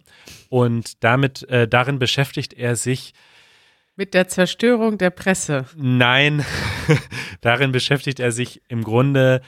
Und 0.48 1.04
damit, 1.04 1.48
äh, 1.48 1.68
darin 1.68 2.00
beschäftigt 2.00 2.52
er 2.52 2.74
sich 2.74 3.14
mit 3.94 4.12
der 4.12 4.26
Zerstörung 4.26 4.98
der 4.98 5.10
Presse. 5.10 5.66
Nein, 5.76 6.44
darin 7.42 7.70
beschäftigt 7.70 8.18
er 8.18 8.32
sich 8.32 8.60
im 8.66 8.82
Grunde 8.82 9.40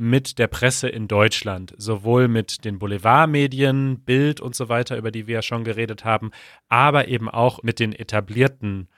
mit 0.00 0.38
der 0.38 0.46
Presse 0.46 0.88
in 0.88 1.08
Deutschland, 1.08 1.74
sowohl 1.76 2.26
mit 2.26 2.64
den 2.64 2.78
Boulevardmedien, 2.78 4.00
Bild 4.00 4.40
und 4.40 4.54
so 4.54 4.70
weiter, 4.70 4.96
über 4.96 5.10
die 5.10 5.26
wir 5.26 5.34
ja 5.34 5.42
schon 5.42 5.62
geredet 5.62 6.06
haben, 6.06 6.30
aber 6.70 7.08
eben 7.08 7.28
auch 7.28 7.62
mit 7.62 7.78
den 7.78 7.92
etablierten 7.92 8.88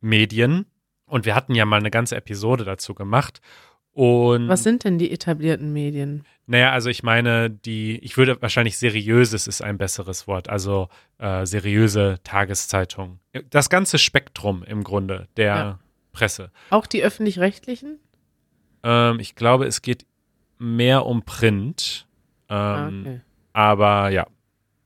Medien. 0.00 0.66
Und 1.06 1.26
wir 1.26 1.34
hatten 1.34 1.56
ja 1.56 1.64
mal 1.64 1.80
eine 1.80 1.90
ganze 1.90 2.14
Episode 2.14 2.64
dazu 2.64 2.94
gemacht. 2.94 3.40
Und 3.90 4.46
Was 4.46 4.62
sind 4.62 4.84
denn 4.84 4.96
die 4.96 5.10
etablierten 5.10 5.72
Medien? 5.72 6.24
Naja, 6.46 6.70
also 6.70 6.88
ich 6.88 7.02
meine, 7.02 7.50
die, 7.50 7.98
ich 7.98 8.16
würde 8.16 8.40
wahrscheinlich 8.40 8.78
seriöses 8.78 9.48
ist 9.48 9.60
ein 9.60 9.76
besseres 9.76 10.28
Wort, 10.28 10.48
also 10.48 10.88
äh, 11.18 11.46
seriöse 11.46 12.20
Tageszeitung. 12.22 13.18
Das 13.50 13.70
ganze 13.70 13.98
Spektrum 13.98 14.62
im 14.62 14.84
Grunde 14.84 15.26
der 15.36 15.46
ja. 15.46 15.78
Presse. 16.12 16.52
Auch 16.70 16.86
die 16.86 17.02
öffentlich-rechtlichen? 17.02 17.98
Ähm, 18.84 19.18
ich 19.18 19.34
glaube, 19.34 19.66
es 19.66 19.82
geht 19.82 20.06
mehr 20.64 21.06
um 21.06 21.22
Print. 21.22 22.06
Ähm, 22.48 22.56
ah, 22.56 22.88
okay. 22.88 23.20
Aber 23.52 24.08
ja, 24.10 24.26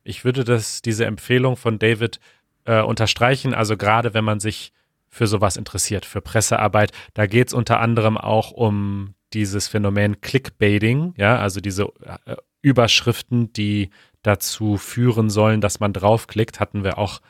ich 0.04 0.24
würde 0.24 0.44
das, 0.44 0.82
diese 0.82 1.06
Empfehlung 1.06 1.56
von 1.56 1.78
David 1.78 2.20
äh, 2.64 2.82
unterstreichen. 2.82 3.54
Also 3.54 3.76
gerade 3.76 4.14
wenn 4.14 4.24
man 4.24 4.40
sich 4.40 4.72
für 5.08 5.26
sowas 5.26 5.56
interessiert, 5.56 6.04
für 6.04 6.20
Pressearbeit, 6.20 6.92
da 7.14 7.26
geht 7.26 7.48
es 7.48 7.54
unter 7.54 7.80
anderem 7.80 8.18
auch 8.18 8.50
um 8.50 9.14
dieses 9.32 9.68
Phänomen 9.68 10.20
Clickbaiting, 10.20 11.14
ja, 11.16 11.38
also 11.38 11.60
diese 11.60 11.84
äh, 12.24 12.36
Überschriften, 12.62 13.52
die 13.52 13.90
dazu 14.22 14.76
führen 14.76 15.30
sollen, 15.30 15.60
dass 15.60 15.80
man 15.80 15.92
draufklickt, 15.92 16.60
hatten 16.60 16.84
wir 16.84 16.98
auch 16.98 17.20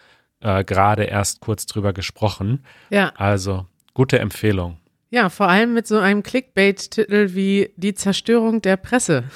äh, 0.40 0.64
gerade 0.64 1.04
erst 1.04 1.40
kurz 1.40 1.66
drüber 1.66 1.92
gesprochen. 1.92 2.64
Ja. 2.90 3.12
Also 3.16 3.66
gute 3.94 4.18
Empfehlung. 4.18 4.77
Ja, 5.10 5.30
vor 5.30 5.48
allem 5.48 5.74
mit 5.74 5.86
so 5.86 5.98
einem 5.98 6.22
Clickbait-Titel 6.22 7.34
wie 7.34 7.70
Die 7.76 7.94
Zerstörung 7.94 8.62
der 8.62 8.76
Presse. 8.76 9.24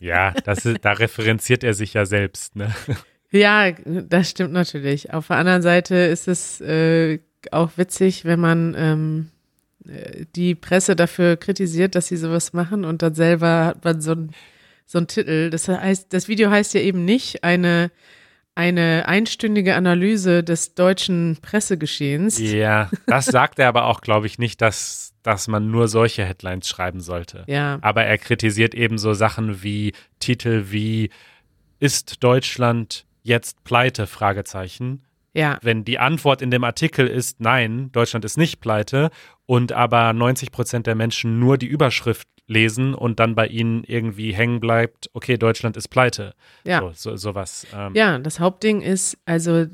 Ja, 0.00 0.30
das 0.46 0.64
ist, 0.64 0.82
da 0.82 0.92
referenziert 0.92 1.62
er 1.62 1.74
sich 1.74 1.92
ja 1.92 2.06
selbst, 2.06 2.56
ne? 2.56 2.74
Ja, 3.30 3.70
das 3.70 4.30
stimmt 4.30 4.54
natürlich. 4.54 5.12
Auf 5.12 5.26
der 5.26 5.36
anderen 5.36 5.60
Seite 5.60 5.94
ist 5.94 6.26
es 6.26 6.62
äh, 6.62 7.18
auch 7.50 7.72
witzig, 7.76 8.24
wenn 8.24 8.40
man 8.40 8.74
ähm, 8.78 9.30
äh, 9.86 10.24
die 10.34 10.54
Presse 10.54 10.96
dafür 10.96 11.36
kritisiert, 11.36 11.96
dass 11.96 12.08
sie 12.08 12.16
sowas 12.16 12.54
machen 12.54 12.86
und 12.86 13.02
dann 13.02 13.14
selber 13.14 13.66
hat 13.66 13.84
man 13.84 14.00
so 14.00 14.12
ein 14.12 14.30
so 14.86 15.00
Titel. 15.02 15.50
Das 15.50 15.68
heißt, 15.68 16.12
das 16.12 16.28
Video 16.28 16.50
heißt 16.50 16.72
ja 16.72 16.80
eben 16.80 17.04
nicht 17.04 17.44
eine 17.44 17.90
eine 18.54 19.06
einstündige 19.06 19.74
Analyse 19.74 20.44
des 20.44 20.74
deutschen 20.74 21.38
Pressegeschehens. 21.42 22.38
Ja, 22.38 22.90
das 23.06 23.26
sagt 23.26 23.58
er 23.58 23.68
aber 23.68 23.86
auch, 23.86 24.00
glaube 24.00 24.26
ich, 24.26 24.38
nicht, 24.38 24.60
dass, 24.60 25.14
dass 25.22 25.48
man 25.48 25.70
nur 25.70 25.88
solche 25.88 26.24
Headlines 26.24 26.68
schreiben 26.68 27.00
sollte. 27.00 27.44
Ja. 27.48 27.78
Aber 27.82 28.04
er 28.04 28.18
kritisiert 28.18 28.74
eben 28.74 28.98
so 28.98 29.12
Sachen 29.12 29.62
wie 29.62 29.92
Titel 30.20 30.66
wie 30.70 31.10
Ist 31.80 32.22
Deutschland 32.22 33.06
jetzt 33.22 33.64
pleite? 33.64 34.06
Fragezeichen. 34.06 35.04
Ja. 35.34 35.58
Wenn 35.62 35.84
die 35.84 35.98
Antwort 35.98 36.40
in 36.42 36.50
dem 36.50 36.64
Artikel 36.64 37.06
ist, 37.06 37.40
nein, 37.40 37.90
Deutschland 37.92 38.24
ist 38.24 38.38
nicht 38.38 38.60
pleite 38.60 39.10
und 39.46 39.72
aber 39.72 40.12
90 40.12 40.52
Prozent 40.52 40.86
der 40.86 40.94
Menschen 40.94 41.40
nur 41.40 41.58
die 41.58 41.66
Überschrift 41.66 42.28
lesen 42.46 42.94
und 42.94 43.20
dann 43.20 43.34
bei 43.34 43.46
ihnen 43.46 43.84
irgendwie 43.84 44.32
hängen 44.32 44.60
bleibt, 44.60 45.10
okay, 45.12 45.36
Deutschland 45.36 45.76
ist 45.76 45.88
pleite. 45.88 46.34
Ja. 46.64 46.80
So, 46.80 46.92
so, 46.92 47.16
sowas. 47.16 47.66
Ähm. 47.74 47.94
Ja, 47.94 48.18
das 48.18 48.38
Hauptding 48.38 48.80
ist, 48.80 49.18
also 49.24 49.66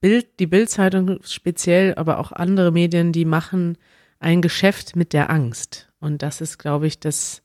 Bild, 0.00 0.38
die 0.38 0.46
Bildzeitung 0.46 1.18
speziell, 1.24 1.94
aber 1.94 2.18
auch 2.18 2.32
andere 2.32 2.72
Medien, 2.72 3.12
die 3.12 3.24
machen 3.24 3.78
ein 4.18 4.42
Geschäft 4.42 4.96
mit 4.96 5.12
der 5.12 5.30
Angst. 5.30 5.88
Und 6.00 6.22
das 6.22 6.40
ist, 6.40 6.58
glaube 6.58 6.86
ich, 6.86 7.00
das, 7.00 7.42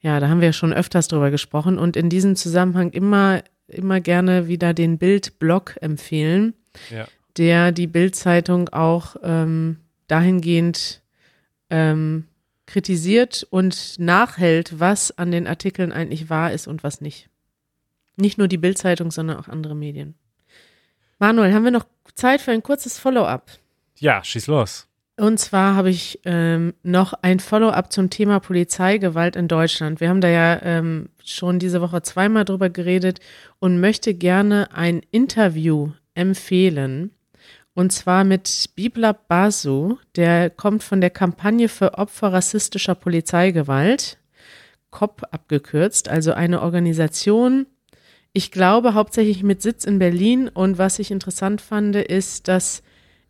ja, 0.00 0.20
da 0.20 0.28
haben 0.28 0.40
wir 0.40 0.52
schon 0.52 0.72
öfters 0.72 1.08
drüber 1.08 1.30
gesprochen 1.30 1.78
und 1.78 1.96
in 1.96 2.08
diesem 2.08 2.36
Zusammenhang 2.36 2.90
immer, 2.90 3.42
immer 3.66 4.00
gerne 4.00 4.48
wieder 4.48 4.74
den 4.74 4.98
Bild-Blog 4.98 5.76
empfehlen, 5.80 6.54
ja. 6.90 7.06
der 7.36 7.72
die 7.72 7.86
Bildzeitung 7.86 8.68
auch 8.68 9.16
ähm, 9.22 9.78
dahingehend 10.06 11.02
ähm, 11.70 12.24
kritisiert 12.66 13.46
und 13.50 13.98
nachhält, 13.98 14.78
was 14.78 15.16
an 15.16 15.30
den 15.30 15.46
Artikeln 15.46 15.92
eigentlich 15.92 16.28
wahr 16.30 16.52
ist 16.52 16.66
und 16.66 16.84
was 16.84 17.00
nicht. 17.00 17.28
Nicht 18.16 18.36
nur 18.36 18.48
die 18.48 18.58
Bildzeitung, 18.58 19.10
sondern 19.10 19.38
auch 19.38 19.48
andere 19.48 19.74
Medien. 19.74 20.14
Manuel, 21.18 21.52
haben 21.52 21.64
wir 21.64 21.70
noch 21.70 21.86
Zeit 22.14 22.40
für 22.40 22.52
ein 22.52 22.62
kurzes 22.62 22.98
Follow-up? 22.98 23.50
Ja, 23.98 24.22
schieß 24.22 24.46
los. 24.48 24.86
Und 25.16 25.38
zwar 25.38 25.74
habe 25.74 25.90
ich 25.90 26.20
ähm, 26.24 26.74
noch 26.84 27.12
ein 27.22 27.40
Follow-up 27.40 27.92
zum 27.92 28.08
Thema 28.08 28.38
Polizeigewalt 28.38 29.34
in 29.34 29.48
Deutschland. 29.48 30.00
Wir 30.00 30.10
haben 30.10 30.20
da 30.20 30.28
ja 30.28 30.62
ähm, 30.62 31.08
schon 31.24 31.58
diese 31.58 31.80
Woche 31.80 32.02
zweimal 32.02 32.44
drüber 32.44 32.70
geredet 32.70 33.18
und 33.58 33.80
möchte 33.80 34.14
gerne 34.14 34.68
ein 34.72 35.02
Interview 35.10 35.90
empfehlen 36.18 37.12
und 37.78 37.92
zwar 37.92 38.24
mit 38.24 38.70
Bibla 38.74 39.12
Basu, 39.12 39.98
der 40.16 40.50
kommt 40.50 40.82
von 40.82 41.00
der 41.00 41.10
Kampagne 41.10 41.68
für 41.68 41.94
Opfer 41.94 42.32
rassistischer 42.32 42.96
Polizeigewalt, 42.96 44.18
COP 44.90 45.22
abgekürzt, 45.30 46.08
also 46.08 46.32
eine 46.32 46.62
Organisation, 46.62 47.66
ich 48.32 48.50
glaube 48.50 48.94
hauptsächlich 48.94 49.44
mit 49.44 49.62
Sitz 49.62 49.84
in 49.84 50.00
Berlin. 50.00 50.48
Und 50.48 50.76
was 50.76 50.98
ich 50.98 51.12
interessant 51.12 51.60
fand, 51.60 51.94
ist, 51.94 52.48
dass 52.48 52.82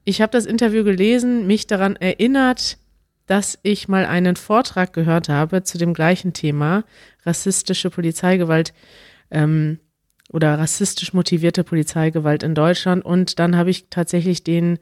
ich 0.05 0.23
habe 0.23 0.33
das 0.33 0.47
Interview 0.47 0.83
gelesen, 0.83 1.47
mich 1.47 1.67
daran 1.67 1.97
erinnert, 1.97 2.79
dass 3.27 3.59
ich 3.63 3.89
mal 3.89 4.07
einen 4.07 4.37
Vortrag 4.37 4.95
gehört 4.95 5.29
habe 5.29 5.63
zu 5.63 5.77
dem 5.77 5.93
gleichen 5.93 6.33
Thema, 6.33 6.85
rassistische 7.27 7.91
Polizeigewalt. 7.91 8.73
Ähm, 9.31 9.79
oder 10.29 10.59
rassistisch 10.59 11.13
motivierte 11.13 11.65
Polizeigewalt 11.65 12.43
in 12.43 12.55
Deutschland. 12.55 13.05
Und 13.05 13.39
dann 13.39 13.57
habe 13.57 13.71
ich 13.71 13.89
tatsächlich 13.91 14.45
den 14.45 14.79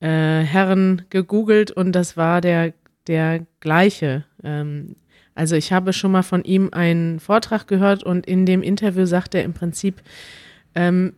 äh, 0.00 0.06
Herren 0.42 1.02
gegoogelt 1.10 1.70
und 1.70 1.92
das 1.92 2.16
war 2.16 2.40
der, 2.40 2.74
der 3.06 3.46
gleiche. 3.60 4.24
Ähm, 4.42 4.96
also 5.34 5.54
ich 5.54 5.72
habe 5.72 5.92
schon 5.92 6.12
mal 6.12 6.22
von 6.22 6.42
ihm 6.42 6.70
einen 6.72 7.20
Vortrag 7.20 7.68
gehört 7.68 8.02
und 8.02 8.26
in 8.26 8.44
dem 8.44 8.62
Interview 8.62 9.06
sagt 9.06 9.34
er 9.34 9.44
im 9.44 9.54
Prinzip, 9.54 10.02
ähm, 10.74 11.14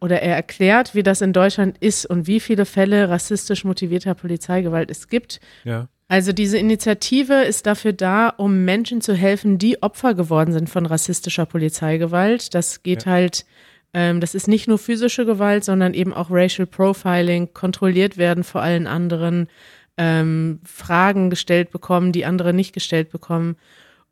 oder 0.00 0.20
er 0.20 0.36
erklärt, 0.36 0.94
wie 0.94 1.02
das 1.02 1.22
in 1.22 1.32
Deutschland 1.32 1.78
ist 1.78 2.04
und 2.06 2.26
wie 2.26 2.38
viele 2.38 2.66
Fälle 2.66 3.08
rassistisch 3.08 3.64
motivierter 3.64 4.14
Polizeigewalt 4.14 4.90
es 4.90 5.08
gibt. 5.08 5.40
Ja. 5.64 5.88
Also 6.08 6.32
diese 6.32 6.58
Initiative 6.58 7.42
ist 7.44 7.66
dafür 7.66 7.92
da, 7.92 8.28
um 8.28 8.64
Menschen 8.64 9.00
zu 9.00 9.14
helfen, 9.14 9.58
die 9.58 9.82
Opfer 9.82 10.14
geworden 10.14 10.52
sind 10.52 10.68
von 10.68 10.86
rassistischer 10.86 11.46
Polizeigewalt. 11.46 12.54
Das 12.54 12.82
geht 12.82 13.06
ja. 13.06 13.12
halt, 13.12 13.46
ähm, 13.94 14.20
das 14.20 14.34
ist 14.34 14.46
nicht 14.46 14.68
nur 14.68 14.78
physische 14.78 15.24
Gewalt, 15.24 15.64
sondern 15.64 15.94
eben 15.94 16.12
auch 16.12 16.30
Racial 16.30 16.66
Profiling, 16.66 17.54
kontrolliert 17.54 18.18
werden 18.18 18.44
vor 18.44 18.60
allen 18.60 18.86
anderen, 18.86 19.48
ähm, 19.96 20.60
Fragen 20.64 21.30
gestellt 21.30 21.70
bekommen, 21.70 22.12
die 22.12 22.26
andere 22.26 22.52
nicht 22.52 22.74
gestellt 22.74 23.10
bekommen. 23.10 23.56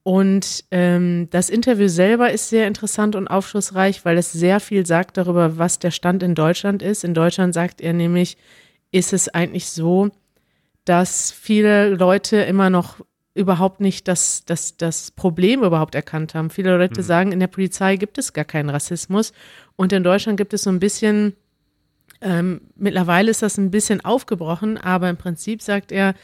Und 0.04 0.64
ähm, 0.70 1.28
das 1.30 1.50
Interview 1.50 1.88
selber 1.88 2.32
ist 2.32 2.48
sehr 2.48 2.66
interessant 2.66 3.14
und 3.14 3.28
aufschlussreich, 3.28 4.04
weil 4.04 4.18
es 4.18 4.32
sehr 4.32 4.58
viel 4.58 4.86
sagt 4.86 5.16
darüber, 5.16 5.58
was 5.58 5.78
der 5.78 5.90
Stand 5.90 6.22
in 6.22 6.34
Deutschland 6.34 6.82
ist. 6.82 7.04
In 7.04 7.14
Deutschland 7.14 7.54
sagt 7.54 7.80
er 7.80 7.92
nämlich, 7.92 8.36
ist 8.90 9.12
es 9.12 9.28
eigentlich 9.28 9.68
so, 9.68 10.10
dass 10.84 11.30
viele 11.30 11.90
Leute 11.90 12.38
immer 12.38 12.70
noch 12.70 13.00
überhaupt 13.34 13.80
nicht 13.80 14.08
das, 14.08 14.44
das, 14.44 14.76
das 14.76 15.10
Problem 15.10 15.62
überhaupt 15.62 15.94
erkannt 15.94 16.34
haben. 16.34 16.50
Viele 16.50 16.76
Leute 16.76 17.00
mhm. 17.00 17.04
sagen, 17.04 17.32
in 17.32 17.40
der 17.40 17.46
Polizei 17.46 17.96
gibt 17.96 18.18
es 18.18 18.32
gar 18.32 18.44
keinen 18.44 18.68
Rassismus 18.68 19.32
und 19.76 19.92
in 19.92 20.04
Deutschland 20.04 20.36
gibt 20.36 20.52
es 20.52 20.62
so 20.62 20.70
ein 20.70 20.80
bisschen, 20.80 21.34
ähm, 22.20 22.60
mittlerweile 22.76 23.30
ist 23.30 23.42
das 23.42 23.56
ein 23.56 23.70
bisschen 23.70 24.04
aufgebrochen, 24.04 24.76
aber 24.76 25.08
im 25.08 25.16
Prinzip 25.16 25.62
sagt 25.62 25.92
er, 25.92 26.14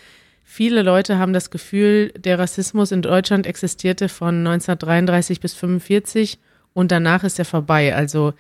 viele 0.44 0.82
Leute 0.82 1.18
haben 1.18 1.32
das 1.32 1.50
Gefühl, 1.50 2.12
der 2.12 2.38
Rassismus 2.38 2.92
in 2.92 3.00
Deutschland 3.00 3.46
existierte 3.46 4.08
von 4.08 4.46
1933 4.46 5.40
bis 5.40 5.54
1945 5.54 6.38
und 6.74 6.92
danach 6.92 7.24
ist 7.24 7.38
er 7.38 7.44
vorbei. 7.46 7.94
Also 7.94 8.34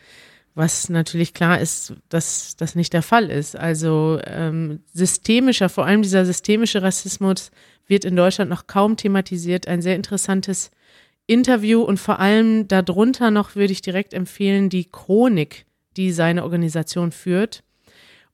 was 0.58 0.88
natürlich 0.88 1.34
klar 1.34 1.60
ist, 1.60 1.94
dass 2.08 2.56
das 2.56 2.74
nicht 2.74 2.92
der 2.92 3.02
Fall 3.02 3.30
ist. 3.30 3.54
Also 3.56 4.20
ähm, 4.24 4.80
systemischer, 4.92 5.68
vor 5.68 5.86
allem 5.86 6.02
dieser 6.02 6.26
systemische 6.26 6.82
Rassismus 6.82 7.52
wird 7.86 8.04
in 8.04 8.16
Deutschland 8.16 8.50
noch 8.50 8.66
kaum 8.66 8.96
thematisiert. 8.96 9.68
Ein 9.68 9.82
sehr 9.82 9.94
interessantes 9.94 10.72
Interview 11.28 11.82
und 11.82 12.00
vor 12.00 12.18
allem 12.18 12.66
darunter 12.66 13.30
noch 13.30 13.54
würde 13.54 13.72
ich 13.72 13.82
direkt 13.82 14.12
empfehlen 14.12 14.68
die 14.68 14.86
Chronik, 14.90 15.64
die 15.96 16.10
seine 16.10 16.42
Organisation 16.42 17.12
führt. 17.12 17.62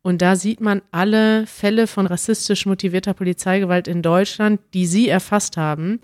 Und 0.01 0.23
da 0.23 0.35
sieht 0.37 0.63
man 0.63 0.81
alle 0.93 1.47
Fälle 1.47 1.87
von 1.87 2.07
rassistisch 2.07 2.65
motivierter 2.65 3.13
Polizeigewalt 3.13 3.87
in 3.87 4.01
Deutschland, 4.01 4.61
die 4.73 4.87
sie 4.87 5.11
erfasst 5.11 5.59
haben 5.59 6.01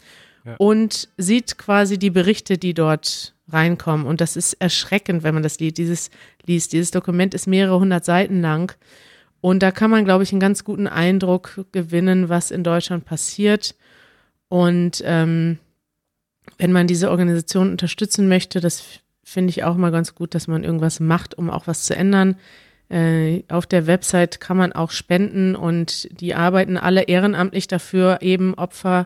und 0.58 1.08
sieht 1.16 1.58
quasi 1.58 1.98
die 1.98 2.10
Berichte, 2.10 2.58
die 2.58 2.74
dort 2.74 3.34
reinkommen. 3.48 4.06
Und 4.06 4.20
das 4.20 4.36
ist 4.36 4.54
erschreckend, 4.54 5.22
wenn 5.22 5.34
man 5.34 5.42
das 5.42 5.58
liest. 5.60 5.78
Dieses, 5.78 6.10
liest. 6.46 6.72
Dieses 6.72 6.90
Dokument 6.90 7.34
ist 7.34 7.46
mehrere 7.46 7.78
hundert 7.78 8.04
Seiten 8.04 8.40
lang. 8.40 8.74
Und 9.40 9.62
da 9.62 9.70
kann 9.70 9.90
man, 9.90 10.04
glaube 10.04 10.22
ich, 10.22 10.32
einen 10.32 10.40
ganz 10.40 10.64
guten 10.64 10.86
Eindruck 10.86 11.66
gewinnen, 11.72 12.28
was 12.28 12.50
in 12.50 12.62
Deutschland 12.62 13.04
passiert. 13.04 13.74
Und 14.48 15.02
ähm, 15.04 15.58
wenn 16.58 16.72
man 16.72 16.86
diese 16.86 17.10
Organisation 17.10 17.70
unterstützen 17.70 18.28
möchte, 18.28 18.60
das 18.60 18.82
finde 19.22 19.50
ich 19.50 19.64
auch 19.64 19.76
mal 19.76 19.92
ganz 19.92 20.14
gut, 20.14 20.34
dass 20.34 20.48
man 20.48 20.64
irgendwas 20.64 21.00
macht, 21.00 21.36
um 21.38 21.50
auch 21.50 21.66
was 21.66 21.84
zu 21.84 21.94
ändern. 21.94 22.36
Äh, 22.88 23.44
auf 23.48 23.66
der 23.66 23.86
Website 23.86 24.40
kann 24.40 24.56
man 24.56 24.72
auch 24.72 24.90
spenden 24.90 25.54
und 25.54 26.08
die 26.20 26.34
arbeiten 26.34 26.76
alle 26.76 27.02
ehrenamtlich 27.02 27.68
dafür, 27.68 28.18
eben 28.20 28.54
Opfer 28.54 29.04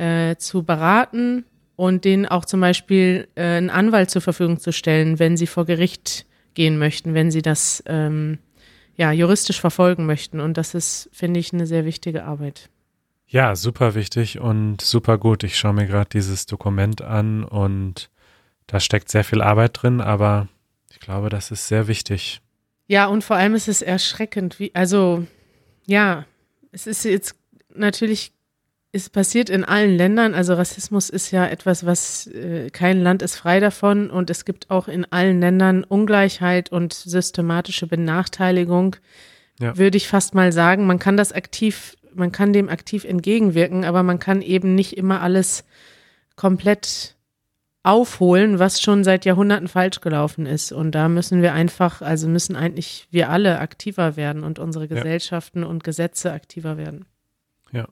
äh, 0.00 0.36
zu 0.36 0.62
beraten 0.62 1.44
und 1.76 2.04
denen 2.04 2.26
auch 2.26 2.44
zum 2.44 2.60
Beispiel 2.60 3.28
äh, 3.34 3.42
einen 3.42 3.70
Anwalt 3.70 4.10
zur 4.10 4.22
Verfügung 4.22 4.58
zu 4.58 4.72
stellen, 4.72 5.18
wenn 5.18 5.36
sie 5.36 5.46
vor 5.46 5.66
Gericht 5.66 6.26
gehen 6.54 6.78
möchten, 6.78 7.14
wenn 7.14 7.30
sie 7.30 7.42
das 7.42 7.82
ähm, 7.86 8.38
ja 8.96 9.12
juristisch 9.12 9.60
verfolgen 9.60 10.06
möchten. 10.06 10.40
Und 10.40 10.56
das 10.56 10.74
ist, 10.74 11.10
finde 11.12 11.38
ich, 11.38 11.52
eine 11.52 11.66
sehr 11.66 11.84
wichtige 11.84 12.24
Arbeit. 12.24 12.70
Ja, 13.26 13.54
super 13.54 13.94
wichtig 13.94 14.40
und 14.40 14.80
super 14.80 15.18
gut. 15.18 15.44
Ich 15.44 15.56
schaue 15.58 15.74
mir 15.74 15.86
gerade 15.86 16.08
dieses 16.10 16.46
Dokument 16.46 17.02
an 17.02 17.44
und 17.44 18.10
da 18.66 18.80
steckt 18.80 19.10
sehr 19.10 19.22
viel 19.22 19.42
Arbeit 19.42 19.82
drin, 19.82 20.00
aber 20.00 20.48
ich 20.90 20.98
glaube, 20.98 21.28
das 21.28 21.50
ist 21.50 21.68
sehr 21.68 21.86
wichtig. 21.88 22.40
Ja, 22.88 23.06
und 23.06 23.22
vor 23.22 23.36
allem 23.36 23.54
ist 23.54 23.68
es 23.68 23.82
erschreckend, 23.82 24.58
wie, 24.58 24.74
also 24.74 25.24
ja, 25.86 26.24
es 26.72 26.86
ist 26.86 27.04
jetzt 27.04 27.36
natürlich 27.74 28.32
es 28.92 29.08
passiert 29.08 29.50
in 29.50 29.64
allen 29.64 29.96
Ländern. 29.96 30.34
Also 30.34 30.54
Rassismus 30.54 31.10
ist 31.10 31.30
ja 31.30 31.46
etwas, 31.46 31.86
was 31.86 32.26
äh, 32.26 32.70
kein 32.70 33.02
Land 33.02 33.22
ist 33.22 33.36
frei 33.36 33.60
davon 33.60 34.10
und 34.10 34.30
es 34.30 34.44
gibt 34.44 34.70
auch 34.70 34.88
in 34.88 35.04
allen 35.12 35.40
Ländern 35.40 35.84
Ungleichheit 35.84 36.72
und 36.72 36.92
systematische 36.92 37.86
Benachteiligung. 37.86 38.96
Ja. 39.60 39.76
Würde 39.76 39.96
ich 39.96 40.08
fast 40.08 40.34
mal 40.34 40.52
sagen, 40.52 40.86
man 40.86 40.98
kann 40.98 41.16
das 41.16 41.32
aktiv, 41.32 41.96
man 42.14 42.32
kann 42.32 42.52
dem 42.52 42.68
aktiv 42.68 43.04
entgegenwirken, 43.04 43.84
aber 43.84 44.02
man 44.02 44.18
kann 44.18 44.42
eben 44.42 44.74
nicht 44.74 44.96
immer 44.96 45.20
alles 45.20 45.64
komplett 46.34 47.16
aufholen, 47.82 48.58
was 48.58 48.80
schon 48.80 49.04
seit 49.04 49.24
Jahrhunderten 49.24 49.68
falsch 49.68 50.00
gelaufen 50.00 50.46
ist. 50.46 50.72
Und 50.72 50.92
da 50.94 51.08
müssen 51.08 51.42
wir 51.42 51.52
einfach, 51.52 52.02
also 52.02 52.28
müssen 52.28 52.56
eigentlich 52.56 53.06
wir 53.10 53.30
alle 53.30 53.58
aktiver 53.60 54.16
werden 54.16 54.42
und 54.42 54.58
unsere 54.58 54.88
Gesellschaften 54.88 55.62
ja. 55.62 55.68
und 55.68 55.84
Gesetze 55.84 56.32
aktiver 56.32 56.76
werden. 56.76 57.06
Ja. 57.72 57.88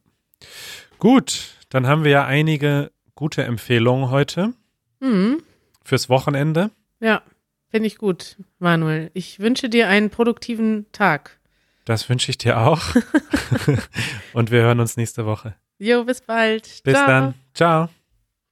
Gut, 0.99 1.55
dann 1.69 1.87
haben 1.87 2.03
wir 2.03 2.11
ja 2.11 2.27
einige 2.27 2.91
gute 3.15 3.45
Empfehlungen 3.45 4.11
heute 4.11 4.53
mhm. 5.01 5.43
fürs 5.85 6.09
Wochenende. 6.09 6.71
Ja, 7.01 7.23
finde 7.71 7.87
ich 7.87 7.99
gut, 7.99 8.37
Manuel. 8.59 9.11
Ich 9.15 9.39
wünsche 9.39 9.69
dir 9.69 9.89
einen 9.89 10.11
produktiven 10.11 10.87
Tag. 10.93 11.39
Das 11.85 12.09
wünsche 12.09 12.31
ich 12.31 12.39
dir 12.39 12.59
auch. 12.59 12.83
Und 14.33 14.51
wir 14.51 14.63
hören 14.63 14.81
uns 14.81 14.97
nächste 14.97 15.25
Woche. 15.25 15.55
Jo, 15.79 16.05
bis 16.05 16.21
bald. 16.21 16.81
Bis 16.83 16.95
Ciao. 16.95 17.07
dann. 17.07 17.35
Ciao. 17.55 17.89